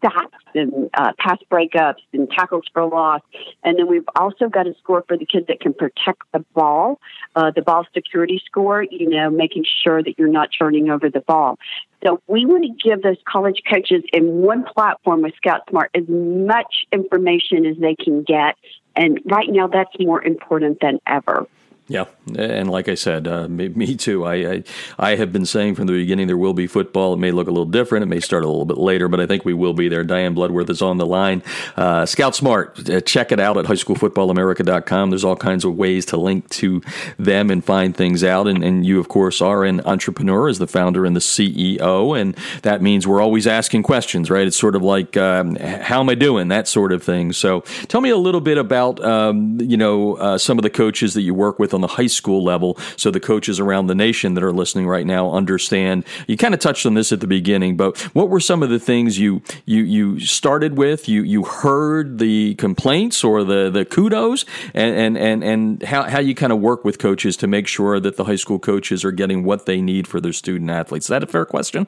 sacks 0.06 0.42
and 0.54 0.90
uh, 0.94 1.12
pass 1.18 1.38
breakups 1.50 2.02
and 2.12 2.30
tackles 2.30 2.64
for 2.72 2.86
loss. 2.86 3.20
And 3.62 3.78
then 3.78 3.88
we've 3.88 4.08
also 4.14 4.48
got 4.48 4.66
a 4.66 4.74
score 4.78 5.04
for 5.06 5.16
the 5.16 5.26
kids 5.26 5.46
that 5.48 5.60
can 5.60 5.74
protect 5.74 6.22
the 6.32 6.44
ball, 6.54 7.00
uh, 7.34 7.50
the 7.50 7.62
ball 7.62 7.86
security 7.94 8.40
score, 8.44 8.82
you 8.82 9.08
know, 9.08 9.30
making 9.30 9.64
sure 9.82 10.02
that 10.02 10.18
you're 10.18 10.28
not 10.28 10.50
turning 10.56 10.90
over 10.90 11.10
the 11.10 11.20
ball. 11.20 11.58
So 12.04 12.20
we 12.26 12.46
want 12.46 12.64
to 12.64 12.88
give 12.88 13.02
those 13.02 13.16
college 13.26 13.62
coaches 13.68 14.02
in 14.12 14.42
one 14.42 14.64
platform 14.64 15.22
with 15.22 15.34
Scout 15.36 15.62
Smart 15.68 15.90
as 15.94 16.04
much 16.08 16.86
information 16.92 17.66
as 17.66 17.76
they 17.78 17.96
can 17.96 18.22
get. 18.22 18.56
And 18.94 19.20
right 19.24 19.48
now, 19.48 19.66
that's 19.66 19.90
more 19.98 20.22
important 20.22 20.78
than 20.80 21.00
ever. 21.06 21.46
Yeah, 21.88 22.06
and 22.36 22.68
like 22.68 22.88
I 22.88 22.96
said, 22.96 23.28
uh, 23.28 23.46
me, 23.46 23.68
me, 23.68 23.94
too. 23.94 24.24
I, 24.24 24.34
I, 24.34 24.64
I 24.98 25.14
have 25.14 25.32
been 25.32 25.46
saying 25.46 25.76
from 25.76 25.86
the 25.86 25.92
beginning 25.92 26.26
there 26.26 26.36
will 26.36 26.52
be 26.52 26.66
football. 26.66 27.14
It 27.14 27.18
may 27.18 27.30
look 27.30 27.46
a 27.46 27.52
little 27.52 27.64
different. 27.64 28.02
It 28.02 28.06
may 28.06 28.18
start 28.18 28.42
a 28.42 28.48
little 28.48 28.64
bit 28.64 28.76
later, 28.76 29.06
but 29.06 29.20
I 29.20 29.26
think 29.26 29.44
we 29.44 29.54
will 29.54 29.72
be 29.72 29.86
there. 29.88 30.02
Diane 30.02 30.34
Bloodworth 30.34 30.68
is 30.68 30.82
on 30.82 30.96
the 30.96 31.06
line. 31.06 31.44
Uh, 31.76 32.04
Scout 32.04 32.34
Smart, 32.34 32.90
uh, 32.90 33.00
check 33.02 33.30
it 33.30 33.38
out 33.38 33.56
at 33.56 33.66
highschoolfootballamerica.com. 33.66 35.10
There's 35.10 35.22
all 35.22 35.36
kinds 35.36 35.64
of 35.64 35.76
ways 35.76 36.04
to 36.06 36.16
link 36.16 36.48
to 36.50 36.82
them 37.18 37.50
and 37.50 37.64
find 37.64 37.96
things 37.96 38.24
out. 38.24 38.48
And, 38.48 38.64
and 38.64 38.84
you, 38.84 38.98
of 38.98 39.06
course, 39.06 39.40
are 39.40 39.64
an 39.64 39.80
entrepreneur 39.82 40.48
as 40.48 40.58
the 40.58 40.66
founder 40.66 41.04
and 41.04 41.14
the 41.14 41.20
CEO, 41.20 42.20
and 42.20 42.36
that 42.62 42.82
means 42.82 43.06
we're 43.06 43.22
always 43.22 43.46
asking 43.46 43.84
questions, 43.84 44.28
right? 44.28 44.44
It's 44.44 44.56
sort 44.56 44.74
of 44.74 44.82
like 44.82 45.16
um, 45.16 45.54
how 45.54 46.00
am 46.00 46.08
I 46.08 46.16
doing, 46.16 46.48
that 46.48 46.66
sort 46.66 46.90
of 46.90 47.04
thing. 47.04 47.32
So 47.32 47.60
tell 47.86 48.00
me 48.00 48.10
a 48.10 48.16
little 48.16 48.40
bit 48.40 48.58
about 48.58 49.02
um, 49.04 49.60
you 49.60 49.76
know 49.76 50.16
uh, 50.16 50.38
some 50.38 50.58
of 50.58 50.62
the 50.62 50.70
coaches 50.70 51.14
that 51.14 51.22
you 51.22 51.32
work 51.32 51.60
with 51.60 51.75
on 51.76 51.82
the 51.82 51.86
high 51.86 52.08
school 52.08 52.42
level 52.42 52.76
so 52.96 53.12
the 53.12 53.20
coaches 53.20 53.60
around 53.60 53.86
the 53.86 53.94
nation 53.94 54.34
that 54.34 54.42
are 54.42 54.52
listening 54.52 54.88
right 54.88 55.06
now 55.06 55.30
understand. 55.30 56.04
You 56.26 56.36
kind 56.36 56.54
of 56.54 56.60
touched 56.60 56.86
on 56.86 56.94
this 56.94 57.12
at 57.12 57.20
the 57.20 57.28
beginning, 57.28 57.76
but 57.76 57.96
what 58.14 58.28
were 58.28 58.40
some 58.40 58.64
of 58.64 58.70
the 58.70 58.80
things 58.80 59.18
you 59.18 59.42
you 59.64 59.82
you 59.82 60.18
started 60.20 60.76
with? 60.76 61.08
You 61.08 61.22
you 61.22 61.44
heard 61.44 62.18
the 62.18 62.54
complaints 62.56 63.22
or 63.22 63.44
the 63.44 63.70
the 63.70 63.84
kudos 63.84 64.44
and 64.74 64.96
and 64.96 65.18
and, 65.18 65.44
and 65.44 65.82
how, 65.84 66.02
how 66.04 66.20
you 66.20 66.34
kind 66.34 66.52
of 66.52 66.58
work 66.58 66.84
with 66.84 66.98
coaches 66.98 67.36
to 67.38 67.46
make 67.46 67.68
sure 67.68 68.00
that 68.00 68.16
the 68.16 68.24
high 68.24 68.36
school 68.36 68.58
coaches 68.58 69.04
are 69.04 69.12
getting 69.12 69.44
what 69.44 69.66
they 69.66 69.80
need 69.80 70.08
for 70.08 70.20
their 70.20 70.32
student 70.32 70.70
athletes. 70.70 71.06
Is 71.06 71.10
that 71.10 71.22
a 71.22 71.26
fair 71.26 71.44
question? 71.44 71.86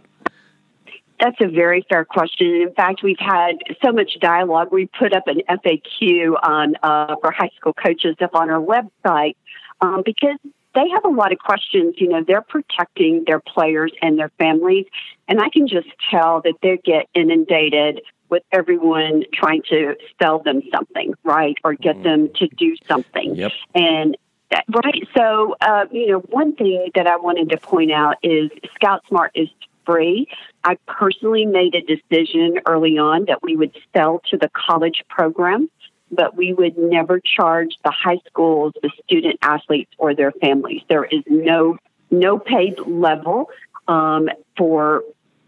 That's 1.20 1.36
a 1.40 1.48
very 1.48 1.84
fair 1.88 2.04
question. 2.04 2.46
In 2.46 2.72
fact, 2.74 3.00
we've 3.02 3.18
had 3.18 3.56
so 3.84 3.90
much 3.90 4.18
dialogue. 4.20 4.68
We 4.70 4.86
put 4.86 5.12
up 5.12 5.24
an 5.26 5.40
FAQ 5.48 6.34
on 6.42 6.74
uh, 6.82 7.16
for 7.20 7.32
high 7.32 7.50
school 7.56 7.72
coaches 7.72 8.14
up 8.22 8.34
on 8.34 8.50
our 8.50 8.60
website 8.60 9.34
um, 9.80 10.02
because 10.04 10.38
they 10.74 10.88
have 10.90 11.04
a 11.04 11.08
lot 11.08 11.32
of 11.32 11.38
questions. 11.38 11.94
You 11.98 12.08
know, 12.08 12.24
they're 12.26 12.42
protecting 12.42 13.24
their 13.26 13.40
players 13.40 13.92
and 14.02 14.18
their 14.18 14.30
families, 14.38 14.86
and 15.26 15.40
I 15.40 15.48
can 15.50 15.66
just 15.66 15.88
tell 16.10 16.40
that 16.42 16.54
they 16.62 16.78
get 16.84 17.08
inundated 17.14 18.02
with 18.30 18.42
everyone 18.52 19.24
trying 19.32 19.62
to 19.70 19.94
sell 20.20 20.40
them 20.40 20.62
something, 20.70 21.14
right, 21.24 21.56
or 21.64 21.74
get 21.74 21.96
mm. 21.96 22.02
them 22.02 22.30
to 22.36 22.48
do 22.48 22.76
something. 22.86 23.34
Yep. 23.34 23.52
And 23.74 24.16
that, 24.50 24.64
right. 24.84 25.08
So, 25.16 25.56
uh, 25.60 25.86
you 25.90 26.08
know, 26.08 26.18
one 26.18 26.54
thing 26.54 26.90
that 26.94 27.06
I 27.06 27.16
wanted 27.16 27.50
to 27.50 27.58
point 27.58 27.92
out 27.92 28.16
is 28.22 28.50
Scout 28.74 29.02
Smart 29.08 29.32
is 29.34 29.48
free. 29.86 30.28
I 30.64 30.76
personally 30.86 31.46
made 31.46 31.74
a 31.74 31.80
decision 31.80 32.58
early 32.66 32.98
on 32.98 33.24
that 33.26 33.42
we 33.42 33.56
would 33.56 33.74
sell 33.94 34.20
to 34.30 34.36
the 34.36 34.50
college 34.54 35.02
program 35.08 35.70
but 36.10 36.36
we 36.36 36.52
would 36.52 36.76
never 36.78 37.20
charge 37.20 37.76
the 37.84 37.90
high 37.90 38.20
schools, 38.26 38.72
the 38.82 38.90
student 39.04 39.38
athletes, 39.42 39.90
or 39.98 40.14
their 40.14 40.32
families. 40.32 40.82
There 40.88 41.04
is 41.04 41.22
no 41.26 41.78
no 42.10 42.38
paid 42.38 42.78
level 42.86 43.50
um, 43.86 44.28
for 44.56 45.02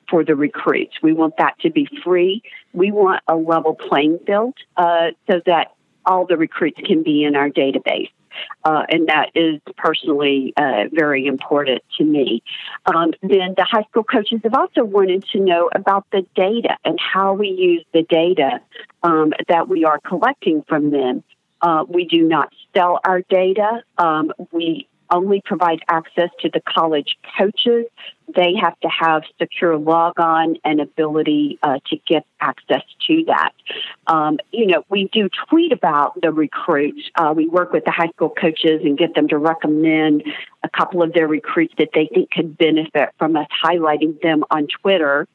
for 0.08 0.24
the 0.24 0.34
recruits. 0.34 0.94
We 1.02 1.12
want 1.12 1.36
that 1.38 1.58
to 1.60 1.70
be 1.70 1.88
free. 2.02 2.42
We 2.72 2.90
want 2.90 3.22
a 3.28 3.36
level 3.36 3.74
playing 3.74 4.18
field 4.26 4.54
uh, 4.76 5.12
so 5.30 5.40
that 5.46 5.74
all 6.04 6.26
the 6.26 6.36
recruits 6.36 6.80
can 6.84 7.02
be 7.02 7.24
in 7.24 7.36
our 7.36 7.48
database. 7.48 8.10
Uh, 8.64 8.84
and 8.88 9.08
that 9.08 9.30
is 9.34 9.60
personally 9.76 10.52
uh, 10.56 10.84
very 10.92 11.26
important 11.26 11.82
to 11.98 12.04
me. 12.04 12.42
Um, 12.86 13.12
then 13.22 13.54
the 13.56 13.64
high 13.64 13.84
school 13.84 14.04
coaches 14.04 14.40
have 14.44 14.54
also 14.54 14.84
wanted 14.84 15.24
to 15.32 15.40
know 15.40 15.70
about 15.74 16.06
the 16.12 16.26
data 16.34 16.76
and 16.84 16.98
how 17.00 17.34
we 17.34 17.48
use 17.48 17.84
the 17.92 18.02
data 18.02 18.60
um, 19.02 19.32
that 19.48 19.68
we 19.68 19.84
are 19.84 19.98
collecting 20.00 20.62
from 20.68 20.90
them. 20.90 21.22
Uh, 21.62 21.84
we 21.88 22.04
do 22.06 22.22
not 22.22 22.52
sell 22.74 23.00
our 23.04 23.20
data. 23.22 23.82
Um, 23.98 24.32
we 24.50 24.88
only 25.10 25.42
provide 25.44 25.80
access 25.88 26.30
to 26.40 26.50
the 26.52 26.60
college 26.60 27.16
coaches. 27.38 27.86
They 28.34 28.54
have 28.60 28.78
to 28.80 28.88
have 28.88 29.22
secure 29.40 29.76
logon 29.76 30.56
and 30.64 30.80
ability 30.80 31.58
uh, 31.64 31.78
to 31.88 31.96
get 32.06 32.24
access 32.40 32.82
to 33.08 33.24
that. 33.26 33.50
Um, 34.06 34.38
you 34.52 34.66
know, 34.66 34.84
we 34.88 35.08
do 35.12 35.28
tweet 35.48 35.72
about 35.72 36.20
the 36.20 36.30
recruits. 36.30 37.10
Uh, 37.16 37.32
we 37.34 37.48
work 37.48 37.72
with 37.72 37.84
the 37.84 37.90
high 37.90 38.08
school 38.08 38.30
coaches 38.30 38.82
and 38.84 38.96
get 38.96 39.14
them 39.14 39.26
to 39.28 39.38
recommend 39.38 40.22
a 40.62 40.68
couple 40.68 41.02
of 41.02 41.12
their 41.12 41.26
recruits 41.26 41.74
that 41.78 41.88
they 41.92 42.08
think 42.14 42.30
could 42.30 42.56
benefit 42.56 43.08
from 43.18 43.36
us 43.36 43.48
highlighting 43.64 44.20
them 44.20 44.44
on 44.50 44.68
Twitter. 44.80 45.26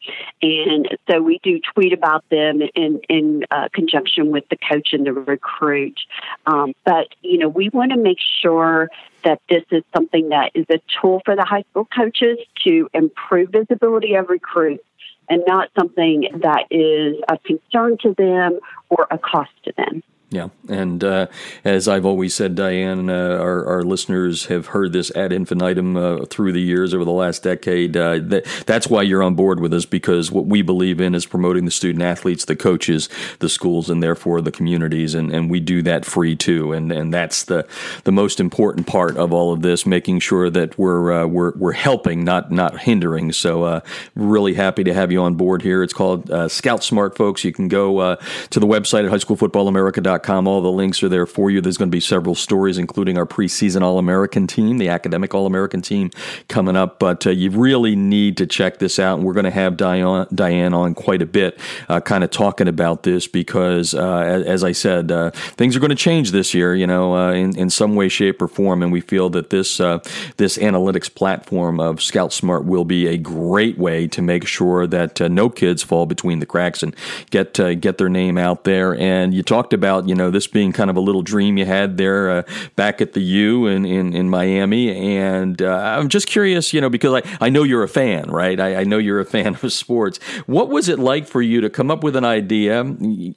And 0.41 0.87
so 1.09 1.21
we 1.21 1.39
do 1.43 1.59
tweet 1.73 1.91
about 1.91 2.23
them 2.29 2.61
in, 2.75 3.01
in 3.09 3.43
uh, 3.51 3.67
conjunction 3.73 4.31
with 4.31 4.45
the 4.49 4.57
coach 4.71 4.89
and 4.93 5.05
the 5.05 5.13
recruit. 5.13 5.99
Um, 6.45 6.73
but, 6.85 7.07
you 7.21 7.39
know, 7.39 7.49
we 7.49 7.69
want 7.69 7.91
to 7.91 7.97
make 7.97 8.19
sure 8.41 8.89
that 9.25 9.41
this 9.49 9.63
is 9.71 9.83
something 9.93 10.29
that 10.29 10.51
is 10.53 10.65
a 10.69 10.79
tool 11.01 11.21
for 11.25 11.35
the 11.35 11.43
high 11.43 11.63
school 11.71 11.87
coaches 11.93 12.37
to 12.63 12.87
improve 12.93 13.49
visibility 13.49 14.13
of 14.15 14.29
recruits 14.29 14.83
and 15.29 15.43
not 15.47 15.69
something 15.77 16.29
that 16.41 16.65
is 16.69 17.17
a 17.27 17.37
concern 17.39 17.97
to 17.97 18.13
them 18.13 18.59
or 18.89 19.07
a 19.11 19.17
cost 19.17 19.51
to 19.63 19.73
them. 19.75 20.03
Yeah, 20.35 20.49
and 20.67 21.01
uh, 21.01 21.27
as 21.63 21.87
I've 21.87 22.05
always 22.05 22.33
said, 22.33 22.55
Diane, 22.55 23.09
uh, 23.09 23.37
our, 23.39 23.65
our, 23.67 23.83
listeners 23.83 24.47
have 24.47 24.65
heard 24.67 24.91
this 24.91 25.09
ad 25.15 25.31
infinitum 25.31 25.95
uh, 25.95 26.25
through 26.25 26.51
the 26.51 26.61
years 26.61 26.93
over 26.93 27.05
the 27.05 27.11
last 27.11 27.41
decade. 27.41 27.95
Uh, 27.95 28.19
that, 28.21 28.45
that's 28.65 28.87
why 28.87 29.03
you're 29.03 29.23
on 29.23 29.35
board 29.35 29.61
with 29.61 29.73
us 29.73 29.85
because 29.85 30.33
what 30.33 30.45
we 30.45 30.61
believe 30.61 30.99
in 30.99 31.15
is 31.15 31.25
promoting 31.25 31.63
the 31.63 31.71
student 31.71 32.03
athletes, 32.03 32.43
the 32.43 32.55
coaches, 32.57 33.07
the 33.39 33.47
schools, 33.47 33.89
and 33.89 34.03
therefore 34.03 34.41
the 34.41 34.51
communities, 34.51 35.15
and, 35.15 35.31
and 35.31 35.49
we 35.49 35.61
do 35.61 35.81
that 35.83 36.03
free 36.03 36.35
too. 36.35 36.73
And 36.73 36.91
and 36.91 37.13
that's 37.13 37.45
the 37.45 37.65
the 38.03 38.11
most 38.11 38.41
important 38.41 38.87
part 38.87 39.15
of 39.15 39.31
all 39.31 39.53
of 39.53 39.61
this, 39.61 39.85
making 39.85 40.19
sure 40.19 40.49
that 40.49 40.77
we're 40.77 41.13
uh, 41.13 41.27
we're 41.27 41.53
we're 41.55 41.71
helping, 41.71 42.25
not 42.25 42.51
not 42.51 42.77
hindering. 42.77 43.31
So 43.31 43.63
uh, 43.63 43.79
really 44.15 44.53
happy 44.53 44.83
to 44.83 44.93
have 44.93 45.13
you 45.13 45.21
on 45.21 45.35
board 45.35 45.61
here. 45.61 45.81
It's 45.81 45.93
called 45.93 46.29
Scout 46.51 46.83
Smart, 46.83 47.15
folks. 47.15 47.45
You 47.45 47.53
can 47.53 47.69
go 47.69 48.15
to 48.15 48.59
the 48.59 48.67
website 48.67 49.05
at 49.05 49.11
highschoolfootballamerica.com 49.13 50.24
all 50.29 50.61
the 50.61 50.71
links 50.71 51.03
are 51.03 51.09
there 51.09 51.25
for 51.25 51.51
you. 51.51 51.61
There's 51.61 51.77
going 51.77 51.89
to 51.89 51.95
be 51.95 51.99
several 51.99 52.35
stories, 52.35 52.77
including 52.77 53.17
our 53.17 53.25
preseason 53.25 53.81
All 53.81 53.99
American 53.99 54.47
team, 54.47 54.77
the 54.77 54.89
academic 54.89 55.33
All 55.33 55.45
American 55.45 55.81
team 55.81 56.09
coming 56.47 56.75
up. 56.75 56.99
But 56.99 57.27
uh, 57.27 57.29
you 57.29 57.51
really 57.51 57.95
need 57.95 58.37
to 58.37 58.47
check 58.47 58.79
this 58.79 58.99
out. 58.99 59.17
And 59.17 59.25
we're 59.25 59.33
going 59.33 59.45
to 59.45 59.51
have 59.51 59.77
Diane, 59.77 60.27
Diane 60.33 60.73
on 60.73 60.95
quite 60.95 61.21
a 61.21 61.25
bit, 61.25 61.59
uh, 61.89 62.01
kind 62.01 62.23
of 62.23 62.31
talking 62.31 62.67
about 62.67 63.03
this 63.03 63.27
because, 63.27 63.93
uh, 63.93 64.43
as 64.45 64.63
I 64.63 64.71
said, 64.71 65.11
uh, 65.11 65.31
things 65.31 65.75
are 65.75 65.79
going 65.79 65.89
to 65.89 65.95
change 65.95 66.31
this 66.31 66.53
year, 66.53 66.73
you 66.75 66.87
know, 66.87 67.15
uh, 67.15 67.31
in, 67.31 67.57
in 67.57 67.69
some 67.69 67.95
way, 67.95 68.09
shape, 68.09 68.41
or 68.41 68.47
form. 68.47 68.81
And 68.81 68.91
we 68.91 69.01
feel 69.01 69.29
that 69.29 69.49
this, 69.51 69.77
this 69.77 70.57
analytics 70.57 71.13
platform 71.13 71.79
of 71.79 72.01
Scout 72.01 72.33
Smart 72.33 72.65
will 72.65 72.85
be 72.85 73.07
a 73.07 73.17
great 73.17 73.77
way 73.77 74.07
to 74.07 74.21
make 74.21 74.47
sure 74.47 74.87
that 74.87 75.19
no 75.19 75.49
kids 75.49 75.83
fall 75.83 76.05
between 76.05 76.39
the 76.39 76.45
cracks 76.45 76.81
and 76.81 76.95
get, 77.29 77.53
get 77.53 77.97
their 77.97 78.09
name 78.09 78.37
out 78.37 78.63
there. 78.63 78.95
And 78.95 79.33
you 79.33 79.43
talked 79.43 79.73
about 79.73 80.07
you 80.07 80.14
know 80.15 80.31
this 80.31 80.47
being 80.47 80.71
kind 80.71 80.89
of 80.89 80.95
a 80.95 80.99
little 80.99 81.21
dream 81.21 81.57
you 81.57 81.65
had 81.65 81.97
there 81.97 82.29
uh, 82.29 82.43
back 82.75 83.01
at 83.01 83.13
the 83.13 83.21
U 83.21 83.67
in 83.67 83.85
in, 83.85 84.13
in 84.13 84.29
Miami, 84.29 85.17
and 85.17 85.61
uh, 85.61 85.97
I'm 85.97 86.09
just 86.09 86.27
curious, 86.27 86.73
you 86.73 86.81
know, 86.81 86.89
because 86.89 87.21
I, 87.23 87.45
I 87.45 87.49
know 87.49 87.63
you're 87.63 87.83
a 87.83 87.87
fan, 87.87 88.29
right? 88.31 88.59
I, 88.59 88.77
I, 88.77 88.83
know 88.83 88.97
you're 88.97 89.19
a 89.19 89.25
fan 89.25 89.55
of 89.63 89.73
sports. 89.73 90.19
What 90.45 90.69
was 90.69 90.89
it 90.89 90.99
like 90.99 91.27
for 91.27 91.41
you 91.41 91.61
to 91.61 91.69
come 91.69 91.91
up 91.91 92.03
with 92.03 92.15
an 92.15 92.25
idea, 92.25 92.81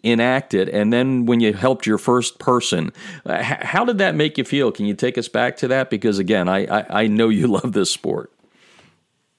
enact 0.03 0.55
it, 0.55 0.69
and 0.69 0.93
then 0.93 1.27
when 1.27 1.41
you 1.41 1.53
helped 1.53 1.87
your 1.87 1.99
first 1.99 2.39
person, 2.39 2.93
uh, 3.27 3.43
how 3.43 3.85
did 3.85 3.99
that 3.99 4.15
make 4.15 4.39
you 4.39 4.45
feel? 4.45 4.73
Can 4.73 4.87
you 4.87 4.95
take 4.95 5.19
us 5.19 5.29
back 5.29 5.57
to 5.59 5.69
that? 5.69 5.91
Because 5.91 6.19
again, 6.19 6.49
I, 6.49 6.67
I, 6.67 7.03
I 7.03 7.07
know 7.07 7.29
you 7.29 7.47
love 7.59 7.73
this 7.73 7.91
sport. 7.91 8.33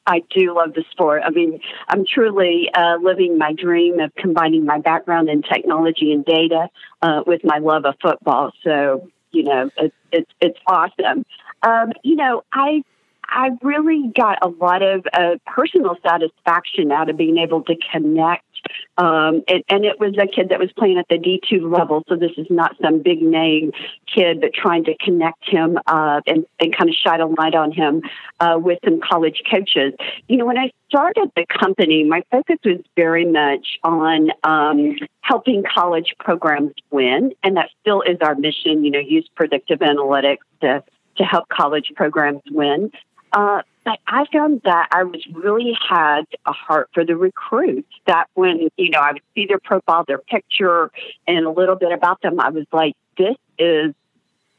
I 0.09 0.23
do 0.35 0.55
love 0.55 0.73
the 0.73 0.83
sport. 0.89 1.21
I 1.23 1.29
mean, 1.29 1.59
I'm 1.87 2.03
truly 2.03 2.67
uh, 2.73 2.97
living 2.99 3.37
my 3.37 3.53
dream 3.53 3.99
of 3.99 4.13
combining 4.15 4.65
my 4.65 4.79
background 4.79 5.29
in 5.29 5.43
technology 5.43 6.11
and 6.11 6.25
data 6.25 6.67
uh, 7.03 7.21
with 7.27 7.41
my 7.43 7.59
love 7.59 7.85
of 7.85 7.93
football. 8.01 8.51
So, 8.63 9.07
you 9.31 9.43
know, 9.43 9.69
it, 9.77 9.93
it's 10.11 10.31
it's 10.41 10.57
awesome. 10.65 11.25
Um, 11.61 11.93
you 12.03 12.15
know, 12.15 12.43
I 12.51 12.83
I 13.23 13.51
really 13.61 14.11
got 14.15 14.39
a 14.41 14.47
lot 14.47 14.81
of 14.81 15.05
uh, 15.13 15.35
personal 15.45 15.95
satisfaction 16.01 16.91
out 16.91 17.11
of 17.11 17.17
being 17.17 17.37
able 17.37 17.61
to 17.65 17.75
connect 17.91 18.45
um, 18.97 19.43
and, 19.47 19.63
and 19.69 19.85
it 19.85 19.99
was 19.99 20.15
a 20.17 20.27
kid 20.27 20.49
that 20.49 20.59
was 20.59 20.71
playing 20.77 20.97
at 20.97 21.07
the 21.09 21.17
D2 21.17 21.71
level. 21.71 22.03
So 22.07 22.15
this 22.15 22.31
is 22.37 22.47
not 22.49 22.75
some 22.81 23.01
big 23.01 23.21
name 23.21 23.71
kid, 24.13 24.41
but 24.41 24.53
trying 24.53 24.83
to 24.85 24.95
connect 24.97 25.47
him 25.47 25.77
uh, 25.87 26.21
and, 26.27 26.45
and 26.59 26.75
kind 26.75 26.89
of 26.89 26.95
shine 26.95 27.21
a 27.21 27.27
light 27.27 27.55
on 27.55 27.71
him 27.71 28.01
uh, 28.39 28.57
with 28.59 28.79
some 28.83 28.99
college 28.99 29.41
coaches. 29.49 29.93
You 30.27 30.37
know, 30.37 30.45
when 30.45 30.57
I 30.57 30.71
started 30.89 31.31
the 31.35 31.45
company, 31.59 32.03
my 32.03 32.23
focus 32.31 32.57
was 32.65 32.79
very 32.95 33.25
much 33.25 33.79
on 33.83 34.31
um, 34.43 34.97
helping 35.21 35.63
college 35.63 36.15
programs 36.19 36.73
win. 36.91 37.31
And 37.43 37.55
that 37.57 37.69
still 37.81 38.01
is 38.01 38.17
our 38.21 38.35
mission, 38.35 38.83
you 38.83 38.91
know, 38.91 38.99
use 38.99 39.29
predictive 39.35 39.79
analytics 39.79 40.37
to, 40.61 40.83
to 41.17 41.23
help 41.23 41.47
college 41.49 41.91
programs 41.95 42.41
win. 42.51 42.91
Uh, 43.31 43.61
but 43.85 43.99
I 44.07 44.25
found 44.31 44.61
that 44.65 44.89
I 44.91 45.03
was 45.03 45.25
really 45.33 45.77
had 45.87 46.23
a 46.45 46.51
heart 46.51 46.89
for 46.93 47.05
the 47.05 47.15
recruits. 47.15 47.89
That 48.05 48.27
when 48.33 48.69
you 48.77 48.89
know 48.89 48.99
I 48.99 49.13
would 49.13 49.21
see 49.35 49.45
their 49.45 49.59
profile, 49.59 50.03
their 50.07 50.19
picture, 50.19 50.91
and 51.27 51.45
a 51.45 51.49
little 51.49 51.75
bit 51.75 51.91
about 51.91 52.21
them, 52.21 52.39
I 52.39 52.49
was 52.49 52.65
like, 52.71 52.95
this 53.17 53.35
is 53.57 53.93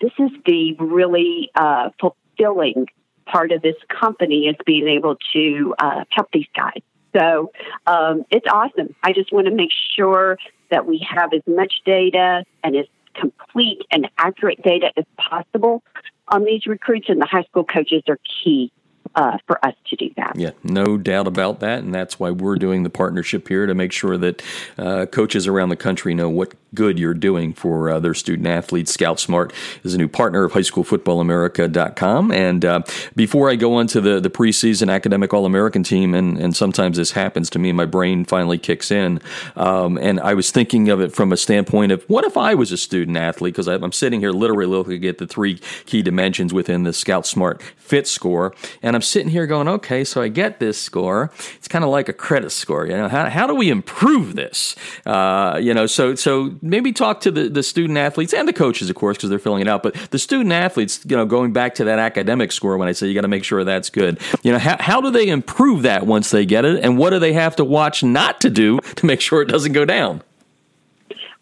this 0.00 0.12
is 0.18 0.30
the 0.46 0.74
really 0.78 1.50
uh, 1.54 1.90
fulfilling 2.00 2.86
part 3.26 3.52
of 3.52 3.62
this 3.62 3.76
company 3.88 4.46
is 4.46 4.56
being 4.66 4.88
able 4.88 5.16
to 5.32 5.74
uh, 5.78 6.04
help 6.10 6.28
these 6.32 6.48
guys. 6.56 6.80
So 7.16 7.52
um, 7.86 8.24
it's 8.30 8.46
awesome. 8.50 8.94
I 9.02 9.12
just 9.12 9.32
want 9.32 9.46
to 9.46 9.54
make 9.54 9.70
sure 9.96 10.38
that 10.70 10.86
we 10.86 11.06
have 11.08 11.32
as 11.32 11.42
much 11.46 11.72
data 11.84 12.44
and 12.64 12.76
as 12.76 12.86
complete 13.14 13.82
and 13.90 14.08
accurate 14.18 14.62
data 14.62 14.90
as 14.96 15.04
possible 15.16 15.82
on 16.30 16.44
these 16.44 16.66
recruits, 16.66 17.08
and 17.08 17.20
the 17.20 17.26
high 17.26 17.44
school 17.44 17.64
coaches 17.64 18.02
are 18.08 18.18
key 18.44 18.72
uh, 19.14 19.38
for 19.46 19.64
us 19.64 19.74
to 19.88 19.96
do 19.96 20.10
that. 20.16 20.34
Yeah, 20.36 20.52
no 20.62 20.96
doubt 20.96 21.26
about 21.26 21.60
that. 21.60 21.80
And 21.80 21.94
that's 21.94 22.18
why 22.18 22.30
we're 22.30 22.56
doing 22.56 22.82
the 22.82 22.90
partnership 22.90 23.48
here 23.48 23.66
to 23.66 23.74
make 23.74 23.92
sure 23.92 24.16
that 24.16 24.42
uh, 24.78 25.06
coaches 25.06 25.46
around 25.46 25.70
the 25.70 25.76
country 25.76 26.14
know 26.14 26.28
what 26.28 26.54
good 26.74 26.98
you're 26.98 27.14
doing 27.14 27.52
for 27.52 27.90
uh, 27.90 28.00
their 28.00 28.14
student 28.14 28.46
athletes. 28.46 28.92
Scout 28.92 29.18
Smart 29.20 29.52
is 29.84 29.94
a 29.94 29.98
new 29.98 30.08
partner 30.08 30.44
of 30.44 30.52
highschoolfootballamerica.com. 30.52 32.30
And 32.32 32.64
uh, 32.64 32.82
before 33.16 33.50
I 33.50 33.56
go 33.56 33.74
on 33.74 33.86
to 33.88 34.00
the, 34.00 34.20
the 34.20 34.30
preseason 34.30 34.92
academic 34.92 35.34
All 35.34 35.46
American 35.46 35.82
team, 35.82 36.14
and, 36.14 36.38
and 36.38 36.54
sometimes 36.54 36.96
this 36.96 37.12
happens 37.12 37.50
to 37.50 37.58
me, 37.58 37.72
my 37.72 37.86
brain 37.86 38.24
finally 38.24 38.58
kicks 38.58 38.90
in. 38.90 39.20
Um, 39.56 39.98
and 39.98 40.20
I 40.20 40.34
was 40.34 40.50
thinking 40.50 40.88
of 40.88 41.00
it 41.00 41.12
from 41.12 41.32
a 41.32 41.36
standpoint 41.36 41.92
of 41.92 42.04
what 42.04 42.24
if 42.24 42.36
I 42.36 42.54
was 42.54 42.72
a 42.72 42.76
student 42.76 43.16
athlete? 43.16 43.54
Because 43.54 43.68
I'm 43.68 43.92
sitting 43.92 44.20
here 44.20 44.32
literally 44.32 44.66
looking 44.66 45.04
at 45.06 45.18
the 45.18 45.26
three 45.26 45.56
key 45.86 46.02
dimensions 46.02 46.52
within 46.52 46.84
the 46.84 46.92
Scout 46.92 47.26
Smart 47.26 47.62
Fit 47.76 48.06
score. 48.06 48.54
And 48.82 48.94
I'm 48.94 49.02
sitting 49.02 49.30
here 49.30 49.46
going, 49.46 49.66
okay, 49.66 50.04
so 50.04 50.22
I 50.22 50.28
get 50.28 50.60
this 50.60 50.80
score. 50.80 51.32
It's 51.56 51.68
kind 51.68 51.84
of 51.84 51.90
like 51.90 52.08
a 52.08 52.12
credit 52.12 52.50
score. 52.50 52.86
You 52.86 52.96
know, 52.96 53.08
how, 53.08 53.28
how 53.28 53.46
do 53.46 53.54
we 53.54 53.70
improve 53.70 54.36
this? 54.36 54.76
Uh, 55.04 55.58
you 55.60 55.74
know, 55.74 55.86
so 55.86 56.14
so 56.14 56.54
maybe 56.62 56.92
talk 56.92 57.20
to 57.20 57.30
the, 57.30 57.48
the 57.48 57.62
student 57.62 57.98
athletes 57.98 58.32
and 58.32 58.46
the 58.46 58.52
coaches, 58.52 58.90
of 58.90 58.96
course, 58.96 59.16
because 59.16 59.30
they're 59.30 59.38
filling 59.38 59.62
it 59.62 59.68
out. 59.68 59.82
But 59.82 59.94
the 60.10 60.18
student 60.18 60.52
athletes, 60.52 61.00
you 61.06 61.16
know, 61.16 61.26
going 61.26 61.52
back 61.52 61.74
to 61.76 61.84
that 61.84 61.98
academic 61.98 62.52
score 62.52 62.76
when 62.76 62.88
I 62.88 62.92
say 62.92 63.08
you 63.08 63.14
got 63.14 63.22
to 63.22 63.28
make 63.28 63.44
sure 63.44 63.64
that's 63.64 63.90
good. 63.90 64.18
You 64.42 64.52
know, 64.52 64.58
how, 64.58 64.76
how 64.78 65.00
do 65.00 65.10
they 65.10 65.28
improve 65.28 65.82
that 65.82 66.06
once 66.06 66.30
they 66.30 66.44
get 66.46 66.64
it, 66.64 66.84
and 66.84 66.98
what 66.98 67.10
do 67.10 67.18
they 67.18 67.32
have 67.32 67.56
to 67.56 67.64
watch 67.64 68.02
not 68.02 68.40
to 68.42 68.50
do 68.50 68.78
to 68.96 69.06
make 69.06 69.20
sure 69.20 69.42
it 69.42 69.46
doesn't 69.46 69.72
go 69.72 69.84
down? 69.84 70.22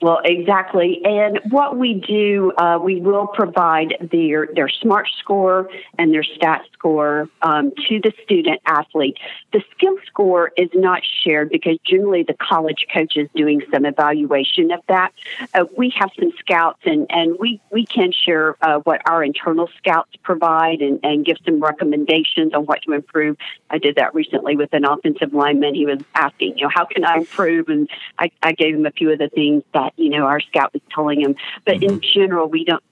Well, 0.01 0.21
exactly. 0.25 1.01
And 1.05 1.41
what 1.51 1.77
we 1.77 1.95
do, 1.95 2.53
uh, 2.57 2.79
we 2.81 3.01
will 3.01 3.27
provide 3.27 3.97
their 4.13 4.47
their 4.47 4.69
SMART 4.69 5.09
score 5.19 5.69
and 5.99 6.15
their 6.15 6.23
STAT 6.23 6.63
score 6.73 7.29
um, 7.43 7.73
to 7.89 8.01
the 8.01 8.13
student 8.23 8.61
athlete. 8.65 9.19
The 9.53 9.61
skill 9.73 9.97
score 10.07 10.53
is 10.57 10.69
not 10.73 11.03
shared 11.25 11.51
because 11.51 11.79
generally 11.85 12.23
the 12.23 12.35
college 12.35 12.87
coach 12.95 13.17
is 13.17 13.29
doing 13.35 13.61
some 13.73 13.85
evaluation 13.85 14.71
of 14.71 14.81
that. 14.87 15.13
Uh, 15.53 15.65
we 15.77 15.93
have 15.97 16.11
some 16.17 16.31
scouts, 16.39 16.81
and 16.85 17.07
and 17.11 17.37
we 17.41 17.61
we 17.73 17.85
can 17.85 18.13
share 18.13 18.55
uh, 18.63 18.79
what 18.79 19.01
our 19.05 19.25
internal 19.25 19.69
scouts 19.79 20.15
provide 20.23 20.81
and 20.81 21.01
and 21.03 21.27
give 21.27 21.39
some 21.45 21.61
recommendations 21.61 22.55
on 22.55 22.67
what 22.67 22.83
to 22.83 22.93
improve. 22.93 23.37
I 23.69 23.79
did 23.79 23.97
that 23.97 24.15
recently 24.15 24.55
with 24.55 24.73
an 24.75 24.85
offensive 24.85 25.35
lineman. 25.35 25.75
He 25.75 25.87
was 25.87 25.99
asking, 26.15 26.59
you 26.59 26.65
know, 26.65 26.71
how 26.73 26.85
can 26.85 27.05
I 27.05 27.17
improve? 27.17 27.69
And 27.69 27.91
I, 28.17 28.31
I 28.45 28.53
gave 28.53 28.77
him 28.77 28.87
a 28.87 28.93
few 28.93 29.11
of 29.11 29.19
the 29.19 29.29
things 29.29 29.65
that 29.75 29.88
that 29.89 30.03
you 30.03 30.11
know 30.11 30.25
our 30.25 30.41
scout 30.41 30.73
was 30.73 30.83
telling 30.95 31.21
him. 31.21 31.37
But 31.65 31.77
mm-hmm. 31.77 31.95
in 31.95 32.01
general, 32.01 32.49
we 32.49 32.65
don't 32.65 32.83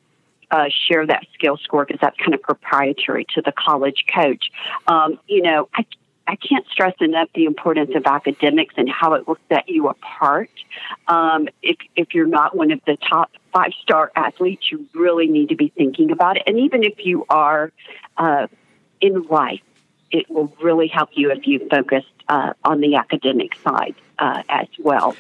uh, 0.50 0.66
share 0.88 1.06
that 1.06 1.26
skill 1.34 1.56
score 1.56 1.84
because 1.84 2.00
that's 2.00 2.16
kind 2.18 2.34
of 2.34 2.42
proprietary 2.42 3.26
to 3.34 3.42
the 3.42 3.52
college 3.52 4.04
coach. 4.12 4.50
Um, 4.86 5.18
you 5.26 5.42
know, 5.42 5.68
I, 5.74 5.84
I 6.26 6.36
can't 6.36 6.66
stress 6.68 6.94
enough 7.00 7.28
the 7.34 7.44
importance 7.44 7.90
of 7.94 8.04
academics 8.06 8.74
and 8.76 8.88
how 8.88 9.14
it 9.14 9.26
will 9.26 9.38
set 9.48 9.68
you 9.68 9.88
apart. 9.88 10.50
Um, 11.08 11.48
if, 11.62 11.76
if 11.94 12.14
you're 12.14 12.26
not 12.26 12.56
one 12.56 12.70
of 12.70 12.80
the 12.86 12.96
top 12.96 13.30
five 13.52 13.72
star 13.82 14.12
athletes, 14.16 14.70
you 14.70 14.86
really 14.94 15.28
need 15.28 15.48
to 15.50 15.56
be 15.56 15.68
thinking 15.68 16.10
about 16.10 16.36
it. 16.36 16.44
And 16.46 16.58
even 16.58 16.82
if 16.82 17.04
you 17.04 17.24
are 17.28 17.72
uh, 18.16 18.46
in 19.00 19.22
life, 19.24 19.60
it 20.10 20.30
will 20.30 20.52
really 20.62 20.88
help 20.88 21.10
you 21.14 21.30
if 21.30 21.46
you 21.46 21.66
focus 21.68 22.04
uh, 22.28 22.52
on 22.64 22.80
the 22.80 22.96
academic 22.96 23.54
side 23.56 23.94
uh, 24.18 24.42
as 24.48 24.68
well. 24.78 25.16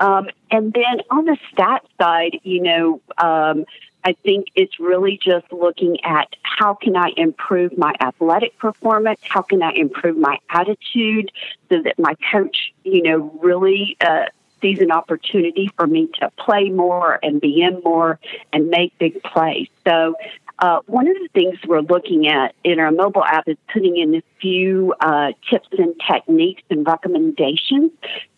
Um, 0.00 0.28
and 0.50 0.72
then 0.72 1.02
on 1.10 1.24
the 1.24 1.36
stat 1.52 1.84
side, 2.00 2.40
you 2.42 2.62
know, 2.62 3.00
um, 3.18 3.64
I 4.04 4.14
think 4.24 4.48
it's 4.54 4.80
really 4.80 5.18
just 5.22 5.52
looking 5.52 6.04
at 6.04 6.34
how 6.42 6.74
can 6.74 6.96
I 6.96 7.12
improve 7.16 7.78
my 7.78 7.94
athletic 8.00 8.58
performance? 8.58 9.20
How 9.22 9.42
can 9.42 9.62
I 9.62 9.72
improve 9.72 10.16
my 10.16 10.38
attitude 10.50 11.30
so 11.68 11.82
that 11.82 11.98
my 11.98 12.16
coach, 12.32 12.72
you 12.82 13.02
know, 13.02 13.38
really 13.40 13.96
uh, 14.00 14.24
sees 14.62 14.80
an 14.80 14.90
opportunity 14.90 15.70
for 15.76 15.86
me 15.86 16.08
to 16.20 16.30
play 16.38 16.70
more 16.70 17.18
and 17.22 17.40
be 17.40 17.60
in 17.62 17.80
more 17.84 18.18
and 18.52 18.68
make 18.68 18.96
big 18.98 19.22
plays. 19.22 19.68
So 19.84 20.14
uh, 20.58 20.80
one 20.86 21.08
of 21.08 21.14
the 21.14 21.28
things 21.34 21.58
we're 21.66 21.80
looking 21.80 22.28
at 22.28 22.54
in 22.64 22.78
our 22.78 22.90
mobile 22.90 23.24
app 23.24 23.48
is 23.48 23.56
putting 23.72 23.96
in 23.96 24.22
few 24.42 24.92
uh, 25.00 25.28
tips 25.48 25.68
and 25.78 25.94
techniques 26.10 26.62
and 26.68 26.86
recommendations. 26.86 27.92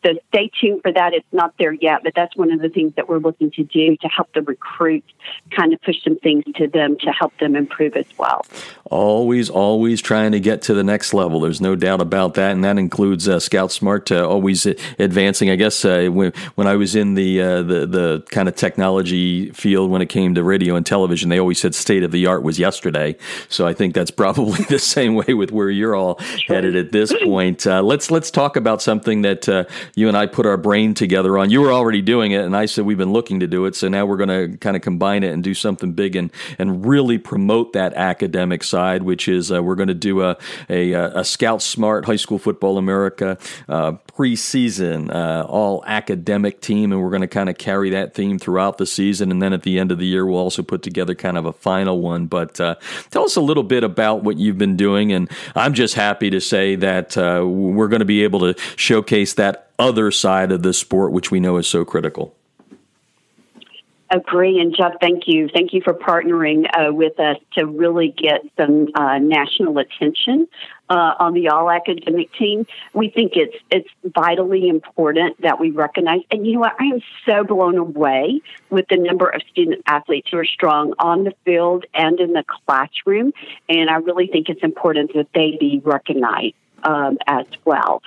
So 0.04 0.12
stay 0.28 0.50
tuned 0.60 0.82
for 0.82 0.92
that. 0.92 1.14
It's 1.14 1.26
not 1.32 1.54
there 1.58 1.72
yet, 1.72 2.02
but 2.04 2.12
that's 2.14 2.36
one 2.36 2.52
of 2.52 2.60
the 2.60 2.68
things 2.68 2.92
that 2.96 3.08
we're 3.08 3.18
looking 3.18 3.50
to 3.52 3.64
do 3.64 3.96
to 3.96 4.08
help 4.08 4.32
the 4.34 4.42
recruits 4.42 5.08
kind 5.56 5.72
of 5.72 5.80
push 5.80 5.96
some 6.04 6.18
things 6.18 6.44
to 6.56 6.68
them 6.68 6.98
to 6.98 7.10
help 7.10 7.36
them 7.38 7.56
improve 7.56 7.96
as 7.96 8.06
well. 8.18 8.44
Always, 8.84 9.48
always 9.48 10.02
trying 10.02 10.32
to 10.32 10.40
get 10.40 10.60
to 10.62 10.74
the 10.74 10.84
next 10.84 11.14
level. 11.14 11.40
There's 11.40 11.62
no 11.62 11.74
doubt 11.74 12.02
about 12.02 12.34
that, 12.34 12.52
and 12.52 12.62
that 12.64 12.78
includes 12.78 13.26
uh, 13.26 13.40
Scout 13.40 13.72
Smart 13.72 14.12
uh, 14.12 14.28
always 14.28 14.66
advancing. 14.98 15.48
I 15.48 15.56
guess 15.56 15.84
uh, 15.84 16.08
when, 16.12 16.32
when 16.54 16.66
I 16.66 16.76
was 16.76 16.94
in 16.94 17.14
the, 17.14 17.40
uh, 17.40 17.62
the 17.62 17.86
the 17.86 18.24
kind 18.30 18.48
of 18.48 18.56
technology 18.56 19.50
field 19.52 19.90
when 19.90 20.02
it 20.02 20.08
came 20.08 20.34
to 20.34 20.44
radio 20.44 20.76
and 20.76 20.84
television, 20.84 21.30
they 21.30 21.38
always 21.38 21.60
said 21.60 21.74
state 21.74 22.02
of 22.02 22.10
the 22.10 22.26
art 22.26 22.42
was 22.42 22.58
yesterday. 22.58 23.16
So 23.48 23.66
I 23.66 23.72
think 23.72 23.94
that's 23.94 24.10
probably 24.24 24.64
the 24.64 24.78
same 24.78 25.14
way 25.14 25.32
with 25.32 25.50
where 25.50 25.70
you're 25.70 25.93
all 25.94 26.18
sure. 26.20 26.56
headed 26.56 26.76
at 26.76 26.92
this 26.92 27.12
point. 27.22 27.66
Uh, 27.66 27.82
let's 27.82 28.10
let's 28.10 28.30
talk 28.30 28.56
about 28.56 28.82
something 28.82 29.22
that 29.22 29.48
uh, 29.48 29.64
you 29.94 30.08
and 30.08 30.16
I 30.16 30.26
put 30.26 30.46
our 30.46 30.56
brain 30.56 30.94
together 30.94 31.38
on. 31.38 31.50
You 31.50 31.60
were 31.60 31.72
already 31.72 32.02
doing 32.02 32.32
it, 32.32 32.44
and 32.44 32.56
I 32.56 32.66
said 32.66 32.84
we've 32.84 32.98
been 32.98 33.12
looking 33.12 33.40
to 33.40 33.46
do 33.46 33.66
it. 33.66 33.76
So 33.76 33.88
now 33.88 34.06
we're 34.06 34.16
going 34.16 34.50
to 34.50 34.56
kind 34.58 34.76
of 34.76 34.82
combine 34.82 35.22
it 35.22 35.32
and 35.32 35.42
do 35.42 35.54
something 35.54 35.92
big 35.92 36.16
and 36.16 36.30
and 36.58 36.86
really 36.86 37.18
promote 37.18 37.72
that 37.74 37.94
academic 37.94 38.64
side, 38.64 39.02
which 39.02 39.28
is 39.28 39.52
uh, 39.52 39.62
we're 39.62 39.74
going 39.74 39.88
to 39.88 39.94
do 39.94 40.22
a, 40.22 40.36
a, 40.68 40.92
a 40.92 41.24
Scout 41.24 41.62
Smart 41.62 42.04
High 42.04 42.16
School 42.16 42.38
Football 42.38 42.78
America 42.78 43.38
uh, 43.68 43.92
preseason 44.16 45.14
uh, 45.14 45.44
all 45.46 45.84
academic 45.86 46.60
team, 46.60 46.92
and 46.92 47.02
we're 47.02 47.10
going 47.10 47.22
to 47.22 47.28
kind 47.28 47.48
of 47.48 47.58
carry 47.58 47.90
that 47.90 48.14
theme 48.14 48.38
throughout 48.38 48.78
the 48.78 48.86
season. 48.86 49.30
And 49.30 49.42
then 49.42 49.52
at 49.52 49.62
the 49.62 49.78
end 49.78 49.92
of 49.92 49.98
the 49.98 50.06
year, 50.06 50.24
we'll 50.24 50.38
also 50.38 50.62
put 50.62 50.82
together 50.82 51.14
kind 51.14 51.36
of 51.36 51.46
a 51.46 51.52
final 51.52 52.00
one. 52.00 52.26
But 52.26 52.60
uh, 52.60 52.76
tell 53.10 53.24
us 53.24 53.36
a 53.36 53.40
little 53.40 53.62
bit 53.62 53.84
about 53.84 54.22
what 54.22 54.36
you've 54.38 54.58
been 54.58 54.76
doing. 54.76 55.12
And 55.12 55.30
I'm 55.54 55.74
just 55.74 55.83
happy 55.92 56.30
to 56.30 56.40
say 56.40 56.76
that 56.76 57.18
uh, 57.18 57.44
we're 57.46 57.88
going 57.88 58.00
to 58.00 58.06
be 58.06 58.24
able 58.24 58.40
to 58.40 58.58
showcase 58.76 59.34
that 59.34 59.70
other 59.78 60.10
side 60.10 60.50
of 60.50 60.62
the 60.62 60.72
sport, 60.72 61.12
which 61.12 61.30
we 61.30 61.40
know 61.40 61.58
is 61.58 61.66
so 61.66 61.84
critical. 61.84 62.34
Agree. 64.10 64.60
And 64.60 64.74
Jeff, 64.76 64.92
thank 65.00 65.24
you. 65.26 65.48
Thank 65.52 65.72
you 65.72 65.82
for 65.82 65.92
partnering 65.92 66.66
uh, 66.78 66.92
with 66.92 67.18
us 67.18 67.36
to 67.54 67.66
really 67.66 68.14
get 68.16 68.42
some 68.56 68.88
uh, 68.94 69.18
national 69.18 69.78
attention 69.78 70.46
uh, 70.90 71.14
on 71.18 71.34
the 71.34 71.48
all 71.48 71.70
academic 71.70 72.32
team. 72.34 72.66
We 72.92 73.10
think 73.10 73.32
it's 73.34 73.56
it's 73.70 73.88
vitally 74.04 74.68
important 74.68 75.40
that 75.42 75.58
we 75.58 75.70
recognize. 75.70 76.20
And 76.30 76.46
you 76.46 76.54
know 76.54 76.60
what? 76.60 76.74
I 76.78 76.84
am 76.84 77.00
so 77.26 77.44
blown 77.44 77.78
away 77.78 78.40
with 78.70 78.86
the 78.88 78.96
number 78.96 79.28
of 79.28 79.42
student 79.50 79.82
athletes 79.86 80.28
who 80.30 80.38
are 80.38 80.44
strong 80.44 80.94
on 80.98 81.24
the 81.24 81.32
field 81.44 81.84
and 81.94 82.18
in 82.20 82.32
the 82.32 82.44
classroom. 82.66 83.32
And 83.68 83.90
I 83.90 83.96
really 83.96 84.26
think 84.26 84.48
it's 84.48 84.62
important 84.62 85.12
that 85.14 85.28
they 85.34 85.56
be 85.58 85.80
recognized 85.84 86.54
um, 86.82 87.18
as 87.26 87.46
well. 87.64 88.02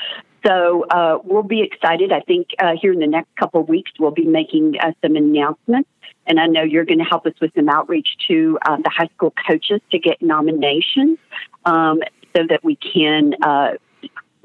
So 0.46 0.86
uh, 0.90 1.18
we'll 1.24 1.44
be 1.44 1.62
excited. 1.62 2.12
I 2.14 2.22
think 2.22 2.50
uh, 2.60 2.74
here 2.80 2.94
in 2.94 3.00
the 3.00 3.08
next 3.08 3.36
couple 3.36 3.60
of 3.60 3.68
weeks, 3.68 3.92
we'll 4.00 4.12
be 4.12 4.26
making 4.26 4.76
uh, 4.80 4.92
some 5.02 5.16
announcements 5.16 5.90
and 6.28 6.40
I 6.40 6.46
know 6.46 6.62
you're 6.62 6.86
going 6.86 7.00
to 7.00 7.06
help 7.06 7.26
us 7.26 7.34
with 7.42 7.52
some 7.56 7.70
outreach 7.70 8.08
to 8.28 8.60
uh, 8.66 8.78
the 8.78 8.90
high 8.90 9.10
school 9.16 9.34
coaches 9.48 9.80
to 9.92 10.00
get 10.00 10.22
nominations 10.22 11.18
um, 11.66 12.02
so 12.38 12.46
that 12.48 12.64
we 12.64 12.76
can 12.76 13.34
uh, 13.42 13.72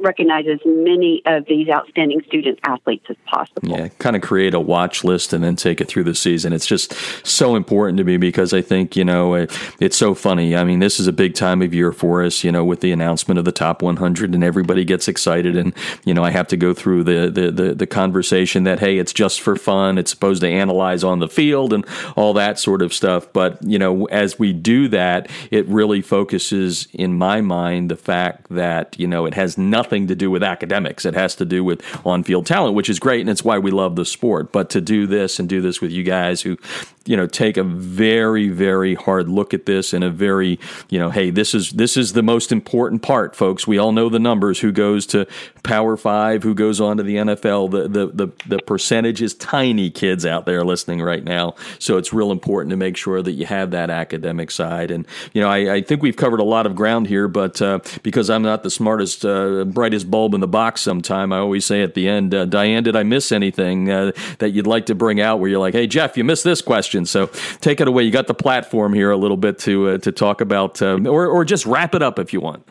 recognize 0.02 0.46
as 0.46 0.60
many 0.64 1.22
of 1.26 1.46
these 1.46 1.68
outstanding 1.68 2.22
student 2.26 2.58
athletes 2.64 3.06
as 3.08 3.16
possible. 3.26 3.68
Yeah, 3.68 3.88
kind 3.98 4.16
of 4.16 4.22
create 4.22 4.54
a 4.54 4.60
watch 4.60 5.04
list 5.04 5.32
and 5.32 5.42
then 5.42 5.56
take 5.56 5.80
it 5.80 5.88
through 5.88 6.04
the 6.04 6.14
season. 6.14 6.52
It's 6.52 6.66
just 6.66 6.94
so 7.26 7.56
important 7.56 7.98
to 7.98 8.04
me 8.04 8.16
because 8.16 8.52
I 8.52 8.62
think, 8.62 8.96
you 8.96 9.04
know, 9.04 9.34
it, 9.34 9.56
it's 9.80 9.96
so 9.96 10.14
funny. 10.14 10.56
I 10.56 10.64
mean, 10.64 10.80
this 10.80 10.98
is 10.98 11.06
a 11.06 11.12
big 11.12 11.34
time 11.34 11.62
of 11.62 11.72
year 11.74 11.92
for 11.92 12.22
us, 12.22 12.44
you 12.44 12.52
know, 12.52 12.64
with 12.64 12.80
the 12.80 12.92
announcement 12.92 13.38
of 13.38 13.44
the 13.44 13.52
top 13.52 13.82
100 13.82 14.34
and 14.34 14.44
everybody 14.44 14.84
gets 14.84 15.08
excited. 15.08 15.56
And, 15.56 15.74
you 16.04 16.14
know, 16.14 16.24
I 16.24 16.30
have 16.30 16.48
to 16.48 16.56
go 16.56 16.74
through 16.74 17.04
the, 17.04 17.30
the, 17.30 17.50
the, 17.50 17.74
the 17.74 17.86
conversation 17.86 18.64
that, 18.64 18.80
hey, 18.80 18.98
it's 18.98 19.12
just 19.12 19.40
for 19.40 19.56
fun. 19.56 19.98
It's 19.98 20.10
supposed 20.10 20.42
to 20.42 20.48
analyze 20.48 21.04
on 21.04 21.18
the 21.18 21.28
field 21.28 21.72
and 21.72 21.86
all 22.16 22.32
that 22.34 22.58
sort 22.58 22.82
of 22.82 22.92
stuff. 22.92 23.32
But, 23.32 23.62
you 23.62 23.78
know, 23.78 24.06
as 24.06 24.38
we 24.38 24.52
do 24.52 24.88
that, 24.88 25.30
it 25.50 25.66
really 25.68 26.02
focuses 26.02 26.88
in 26.92 27.16
my 27.16 27.40
mind 27.40 27.90
the 27.90 27.96
fact 27.96 28.48
that, 28.50 28.98
you 28.98 29.06
know, 29.06 29.26
it 29.26 29.34
has 29.34 29.56
nothing 29.58 29.91
nothing 29.92 30.06
to 30.08 30.14
do 30.14 30.30
with 30.30 30.42
academics. 30.42 31.04
It 31.04 31.12
has 31.14 31.34
to 31.36 31.44
do 31.44 31.62
with 31.62 31.82
on 32.06 32.24
field 32.24 32.46
talent, 32.46 32.74
which 32.74 32.88
is 32.88 32.98
great, 32.98 33.20
and 33.20 33.28
it's 33.28 33.44
why 33.44 33.58
we 33.58 33.70
love 33.70 33.94
the 33.94 34.06
sport. 34.06 34.50
But 34.50 34.70
to 34.70 34.80
do 34.80 35.06
this 35.06 35.38
and 35.38 35.48
do 35.48 35.60
this 35.60 35.82
with 35.82 35.90
you 35.90 36.02
guys 36.02 36.40
who, 36.40 36.56
you 37.04 37.16
know, 37.16 37.26
take 37.26 37.56
a 37.56 37.64
very, 37.64 38.48
very 38.48 38.94
hard 38.94 39.28
look 39.28 39.52
at 39.52 39.66
this 39.66 39.92
and 39.92 40.04
a 40.04 40.10
very, 40.10 40.58
you 40.88 40.98
know, 40.98 41.10
hey, 41.10 41.30
this 41.30 41.54
is 41.54 41.72
this 41.72 41.96
is 41.96 42.12
the 42.12 42.22
most 42.22 42.52
important 42.52 43.02
part, 43.02 43.34
folks. 43.34 43.66
We 43.66 43.78
all 43.78 43.92
know 43.92 44.08
the 44.08 44.18
numbers. 44.18 44.60
Who 44.60 44.72
goes 44.72 45.06
to 45.06 45.26
Power 45.62 45.96
Five? 45.96 46.42
Who 46.42 46.54
goes 46.54 46.80
on 46.80 46.96
to 46.98 47.02
the 47.02 47.16
NFL? 47.16 47.70
The 47.70 47.88
the 47.88 48.06
the, 48.06 48.32
the 48.46 48.58
percentage 48.58 49.20
is 49.22 49.34
tiny. 49.34 49.90
Kids 49.90 50.24
out 50.24 50.46
there 50.46 50.64
listening 50.64 51.02
right 51.02 51.24
now, 51.24 51.54
so 51.78 51.96
it's 51.96 52.12
real 52.12 52.30
important 52.30 52.70
to 52.70 52.76
make 52.76 52.96
sure 52.96 53.22
that 53.22 53.32
you 53.32 53.46
have 53.46 53.72
that 53.72 53.90
academic 53.90 54.50
side. 54.50 54.90
And 54.90 55.06
you 55.32 55.40
know, 55.40 55.48
I, 55.48 55.74
I 55.74 55.82
think 55.82 56.02
we've 56.02 56.16
covered 56.16 56.40
a 56.40 56.44
lot 56.44 56.66
of 56.66 56.74
ground 56.74 57.08
here, 57.08 57.28
but 57.28 57.60
uh, 57.60 57.80
because 58.02 58.30
I'm 58.30 58.42
not 58.42 58.62
the 58.62 58.70
smartest. 58.70 59.24
Uh, 59.24 59.64
brightest 59.64 60.10
bulb 60.10 60.34
in 60.34 60.40
the 60.40 60.48
box 60.48 60.80
sometime. 60.80 61.32
I 61.32 61.38
always 61.38 61.64
say 61.64 61.82
at 61.82 61.94
the 61.94 62.08
end, 62.08 62.34
uh, 62.34 62.44
Diane, 62.44 62.82
did 62.82 62.94
I 62.94 63.02
miss 63.02 63.32
anything 63.32 63.90
uh, 63.90 64.12
that 64.38 64.50
you'd 64.50 64.66
like 64.66 64.86
to 64.86 64.94
bring 64.94 65.20
out 65.20 65.40
where 65.40 65.50
you're 65.50 65.58
like, 65.58 65.74
hey, 65.74 65.86
Jeff, 65.86 66.16
you 66.16 66.24
missed 66.24 66.44
this 66.44 66.62
question. 66.62 66.91
So 67.06 67.26
take 67.60 67.80
it 67.80 67.88
away. 67.88 68.02
You 68.02 68.10
got 68.10 68.26
the 68.26 68.34
platform 68.34 68.92
here 68.92 69.10
a 69.10 69.16
little 69.16 69.36
bit 69.36 69.58
to, 69.60 69.90
uh, 69.90 69.98
to 69.98 70.12
talk 70.12 70.40
about, 70.40 70.80
um, 70.82 71.06
or, 71.06 71.26
or 71.26 71.44
just 71.44 71.66
wrap 71.66 71.94
it 71.94 72.02
up 72.02 72.18
if 72.18 72.32
you 72.32 72.40
want. 72.40 72.66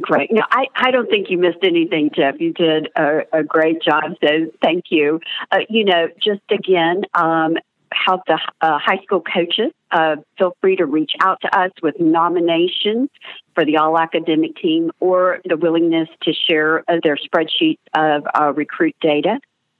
Great. 0.00 0.32
No, 0.32 0.42
I, 0.50 0.66
I 0.74 0.90
don't 0.90 1.08
think 1.08 1.30
you 1.30 1.38
missed 1.38 1.62
anything, 1.62 2.10
Jeff. 2.14 2.40
You 2.40 2.52
did 2.52 2.88
a, 2.96 3.20
a 3.32 3.44
great 3.44 3.80
job. 3.80 4.16
So 4.22 4.50
thank 4.60 4.86
you. 4.90 5.20
Uh, 5.52 5.58
you 5.68 5.84
know, 5.84 6.08
just 6.20 6.42
again, 6.50 7.02
um, 7.14 7.56
help 7.92 8.22
the 8.26 8.38
uh, 8.60 8.78
high 8.78 9.00
school 9.04 9.22
coaches. 9.22 9.72
Uh, 9.92 10.16
feel 10.36 10.56
free 10.60 10.74
to 10.76 10.84
reach 10.84 11.12
out 11.20 11.40
to 11.42 11.58
us 11.58 11.70
with 11.80 12.00
nominations 12.00 13.08
for 13.54 13.64
the 13.64 13.76
all 13.76 13.96
academic 13.96 14.56
team 14.56 14.90
or 14.98 15.38
the 15.44 15.56
willingness 15.56 16.08
to 16.22 16.32
share 16.32 16.82
uh, 16.90 16.98
their 17.02 17.16
spreadsheet 17.16 17.78
of 17.94 18.24
uh, 18.34 18.52
recruit 18.52 18.96
data. 19.00 19.38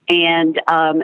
And 0.09 0.61
um, 0.69 1.03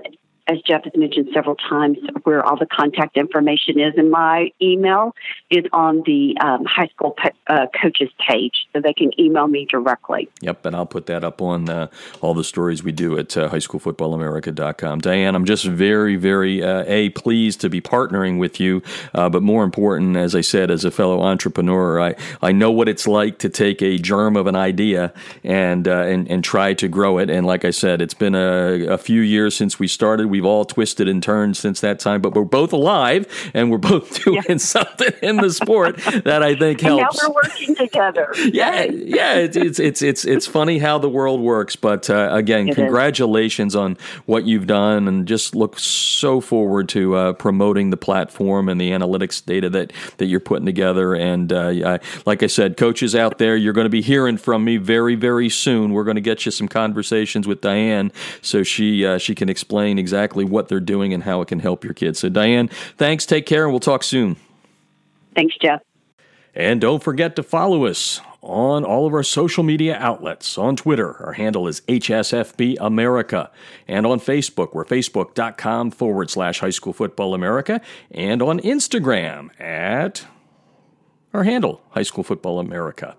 as 0.50 0.60
Jeff 0.62 0.82
has 0.84 0.92
mentioned 0.96 1.28
several 1.32 1.54
times, 1.54 1.98
where 2.24 2.44
all 2.44 2.56
the 2.56 2.66
contact 2.66 3.16
information 3.16 3.78
is. 3.78 3.94
And 3.96 4.10
my 4.10 4.50
email 4.60 5.14
is 5.48 5.64
on 5.72 6.02
the 6.04 6.36
um, 6.42 6.64
high 6.64 6.88
school 6.88 7.12
pe- 7.12 7.30
uh, 7.46 7.66
coaches 7.80 8.10
page, 8.28 8.66
so 8.72 8.80
they 8.80 8.92
can 8.92 9.12
email 9.18 9.46
me 9.46 9.64
directly. 9.64 10.28
Yep, 10.40 10.66
and 10.66 10.74
I'll 10.74 10.86
put 10.86 11.06
that 11.06 11.22
up 11.22 11.40
on 11.40 11.68
uh, 11.68 11.86
all 12.20 12.34
the 12.34 12.42
stories 12.42 12.82
we 12.82 12.90
do 12.90 13.16
at 13.16 13.36
uh, 13.36 13.48
highschoolfootballamerica.com. 13.48 15.00
Diane, 15.00 15.34
I'm 15.36 15.44
just 15.44 15.64
very, 15.64 16.16
very 16.16 16.62
uh, 16.62 16.84
a 16.86 17.10
pleased 17.10 17.60
to 17.60 17.68
be 17.68 17.80
partnering 17.80 18.38
with 18.38 18.58
you, 18.58 18.82
uh, 19.14 19.28
but 19.28 19.42
more 19.42 19.62
important, 19.62 20.16
as 20.16 20.34
I 20.34 20.40
said, 20.40 20.70
as 20.70 20.84
a 20.84 20.90
fellow 20.90 21.22
entrepreneur, 21.22 22.00
I 22.00 22.16
I 22.42 22.50
know 22.50 22.72
what 22.72 22.88
it's 22.88 23.06
like 23.06 23.38
to 23.38 23.48
take 23.48 23.82
a 23.82 23.98
germ 23.98 24.36
of 24.36 24.48
an 24.48 24.56
idea 24.56 25.12
and 25.44 25.86
uh, 25.86 26.02
and 26.02 26.28
and 26.28 26.42
try 26.42 26.74
to 26.74 26.88
grow 26.88 27.18
it. 27.18 27.30
And 27.30 27.46
like 27.46 27.64
I 27.64 27.70
said, 27.70 28.02
it's 28.02 28.14
been 28.14 28.34
a, 28.34 28.86
a 28.88 28.98
few 28.98 29.20
years 29.20 29.54
since 29.54 29.78
we 29.78 29.86
started. 29.86 30.26
We 30.26 30.39
We've 30.40 30.46
all 30.46 30.64
twisted 30.64 31.06
and 31.06 31.22
turned 31.22 31.58
since 31.58 31.82
that 31.82 31.98
time, 31.98 32.22
but 32.22 32.32
we're 32.32 32.44
both 32.44 32.72
alive 32.72 33.26
and 33.52 33.70
we're 33.70 33.76
both 33.76 34.24
doing 34.24 34.58
something 34.58 35.12
in 35.20 35.36
the 35.36 35.50
sport 35.50 35.98
that 36.24 36.42
I 36.42 36.54
think 36.54 36.80
helps. 36.80 37.22
now 37.22 37.28
we're 37.28 37.34
working 37.34 37.74
together. 37.74 38.32
yeah, 38.50 38.84
yeah. 38.84 39.34
It's, 39.34 39.54
it's 39.54 39.78
it's 39.78 40.00
it's 40.00 40.24
it's 40.24 40.46
funny 40.46 40.78
how 40.78 40.96
the 40.96 41.10
world 41.10 41.42
works, 41.42 41.76
but 41.76 42.08
uh, 42.08 42.30
again, 42.32 42.70
it 42.70 42.74
congratulations 42.74 43.74
is. 43.74 43.76
on 43.76 43.98
what 44.24 44.46
you've 44.46 44.66
done, 44.66 45.06
and 45.08 45.28
just 45.28 45.54
look 45.54 45.78
so 45.78 46.40
forward 46.40 46.88
to 46.88 47.16
uh, 47.16 47.32
promoting 47.34 47.90
the 47.90 47.98
platform 47.98 48.70
and 48.70 48.80
the 48.80 48.92
analytics 48.92 49.44
data 49.44 49.68
that 49.68 49.92
that 50.16 50.24
you're 50.24 50.40
putting 50.40 50.64
together. 50.64 51.14
And 51.14 51.52
uh, 51.52 51.68
I, 51.68 52.00
like 52.24 52.42
I 52.42 52.46
said, 52.46 52.78
coaches 52.78 53.14
out 53.14 53.36
there, 53.36 53.58
you're 53.58 53.74
going 53.74 53.84
to 53.84 53.90
be 53.90 54.00
hearing 54.00 54.38
from 54.38 54.64
me 54.64 54.78
very 54.78 55.16
very 55.16 55.50
soon. 55.50 55.92
We're 55.92 56.04
going 56.04 56.14
to 56.14 56.22
get 56.22 56.46
you 56.46 56.50
some 56.50 56.66
conversations 56.66 57.46
with 57.46 57.60
Diane 57.60 58.10
so 58.40 58.62
she 58.62 59.04
uh, 59.04 59.18
she 59.18 59.34
can 59.34 59.50
explain 59.50 59.98
exactly 59.98 60.19
exactly 60.20 60.44
what 60.44 60.68
they're 60.68 60.80
doing 60.80 61.14
and 61.14 61.22
how 61.22 61.40
it 61.40 61.48
can 61.48 61.60
help 61.60 61.82
your 61.82 61.94
kids. 61.94 62.18
So, 62.18 62.28
Diane, 62.28 62.68
thanks. 62.98 63.24
Take 63.24 63.46
care, 63.46 63.64
and 63.64 63.72
we'll 63.72 63.80
talk 63.80 64.02
soon. 64.02 64.36
Thanks, 65.34 65.56
Jeff. 65.60 65.80
And 66.54 66.80
don't 66.80 67.02
forget 67.02 67.36
to 67.36 67.42
follow 67.42 67.86
us 67.86 68.20
on 68.42 68.84
all 68.84 69.06
of 69.06 69.14
our 69.14 69.22
social 69.22 69.62
media 69.64 69.96
outlets. 69.98 70.58
On 70.58 70.76
Twitter, 70.76 71.16
our 71.24 71.32
handle 71.32 71.66
is 71.66 71.80
HSFB 71.82 72.76
America. 72.80 73.50
And 73.88 74.06
on 74.06 74.20
Facebook, 74.20 74.74
we're 74.74 74.84
facebook.com 74.84 75.92
forward 75.92 76.28
slash 76.28 76.60
high 76.60 76.70
school 76.70 76.92
football 76.92 77.32
America. 77.32 77.80
And 78.10 78.42
on 78.42 78.60
Instagram 78.60 79.58
at 79.60 80.26
our 81.32 81.44
handle, 81.44 81.80
High 81.90 82.02
School 82.02 82.24
Football 82.24 82.58
America. 82.58 83.16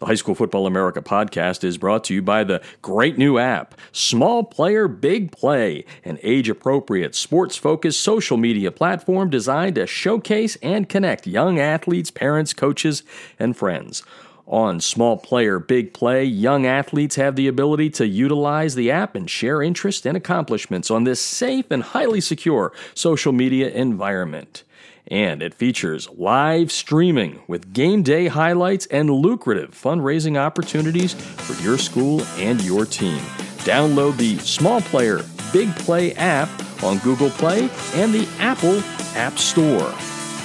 The 0.00 0.06
High 0.06 0.16
School 0.16 0.34
Football 0.34 0.66
America 0.66 1.00
podcast 1.00 1.62
is 1.62 1.78
brought 1.78 2.02
to 2.04 2.14
you 2.14 2.20
by 2.20 2.42
the 2.42 2.60
great 2.80 3.18
new 3.18 3.38
app, 3.38 3.76
Small 3.92 4.42
Player 4.42 4.88
Big 4.88 5.30
Play, 5.30 5.84
an 6.04 6.18
age 6.22 6.48
appropriate, 6.48 7.14
sports 7.14 7.56
focused 7.56 8.00
social 8.00 8.36
media 8.36 8.72
platform 8.72 9.30
designed 9.30 9.76
to 9.76 9.86
showcase 9.86 10.56
and 10.56 10.88
connect 10.88 11.26
young 11.26 11.60
athletes, 11.60 12.10
parents, 12.10 12.52
coaches, 12.52 13.04
and 13.38 13.56
friends. 13.56 14.02
On 14.48 14.80
Small 14.80 15.16
Player 15.16 15.60
Big 15.60 15.94
Play, 15.94 16.24
young 16.24 16.66
athletes 16.66 17.14
have 17.14 17.36
the 17.36 17.46
ability 17.46 17.90
to 17.90 18.06
utilize 18.08 18.74
the 18.74 18.90
app 18.90 19.14
and 19.14 19.30
share 19.30 19.62
interests 19.62 20.04
and 20.04 20.16
accomplishments 20.16 20.90
on 20.90 21.04
this 21.04 21.22
safe 21.22 21.70
and 21.70 21.84
highly 21.84 22.20
secure 22.20 22.72
social 22.92 23.32
media 23.32 23.70
environment 23.70 24.64
and 25.08 25.42
it 25.42 25.54
features 25.54 26.08
live 26.10 26.70
streaming 26.72 27.42
with 27.46 27.72
game 27.72 28.02
day 28.02 28.28
highlights 28.28 28.86
and 28.86 29.10
lucrative 29.10 29.70
fundraising 29.70 30.38
opportunities 30.38 31.14
for 31.14 31.60
your 31.62 31.78
school 31.78 32.22
and 32.36 32.62
your 32.62 32.86
team. 32.86 33.18
Download 33.64 34.16
the 34.16 34.38
Small 34.38 34.80
Player 34.80 35.22
Big 35.52 35.74
Play 35.76 36.14
app 36.14 36.48
on 36.82 36.98
Google 36.98 37.30
Play 37.30 37.70
and 37.94 38.12
the 38.12 38.28
Apple 38.38 38.80
App 39.14 39.38
Store. 39.38 39.94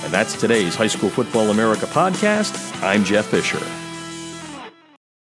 And 0.03 0.13
that's 0.13 0.39
today's 0.39 0.75
High 0.75 0.87
School 0.87 1.09
Football 1.09 1.49
America 1.49 1.85
podcast. 1.85 2.83
I'm 2.83 3.03
Jeff 3.03 3.25
Fisher. 3.25 3.86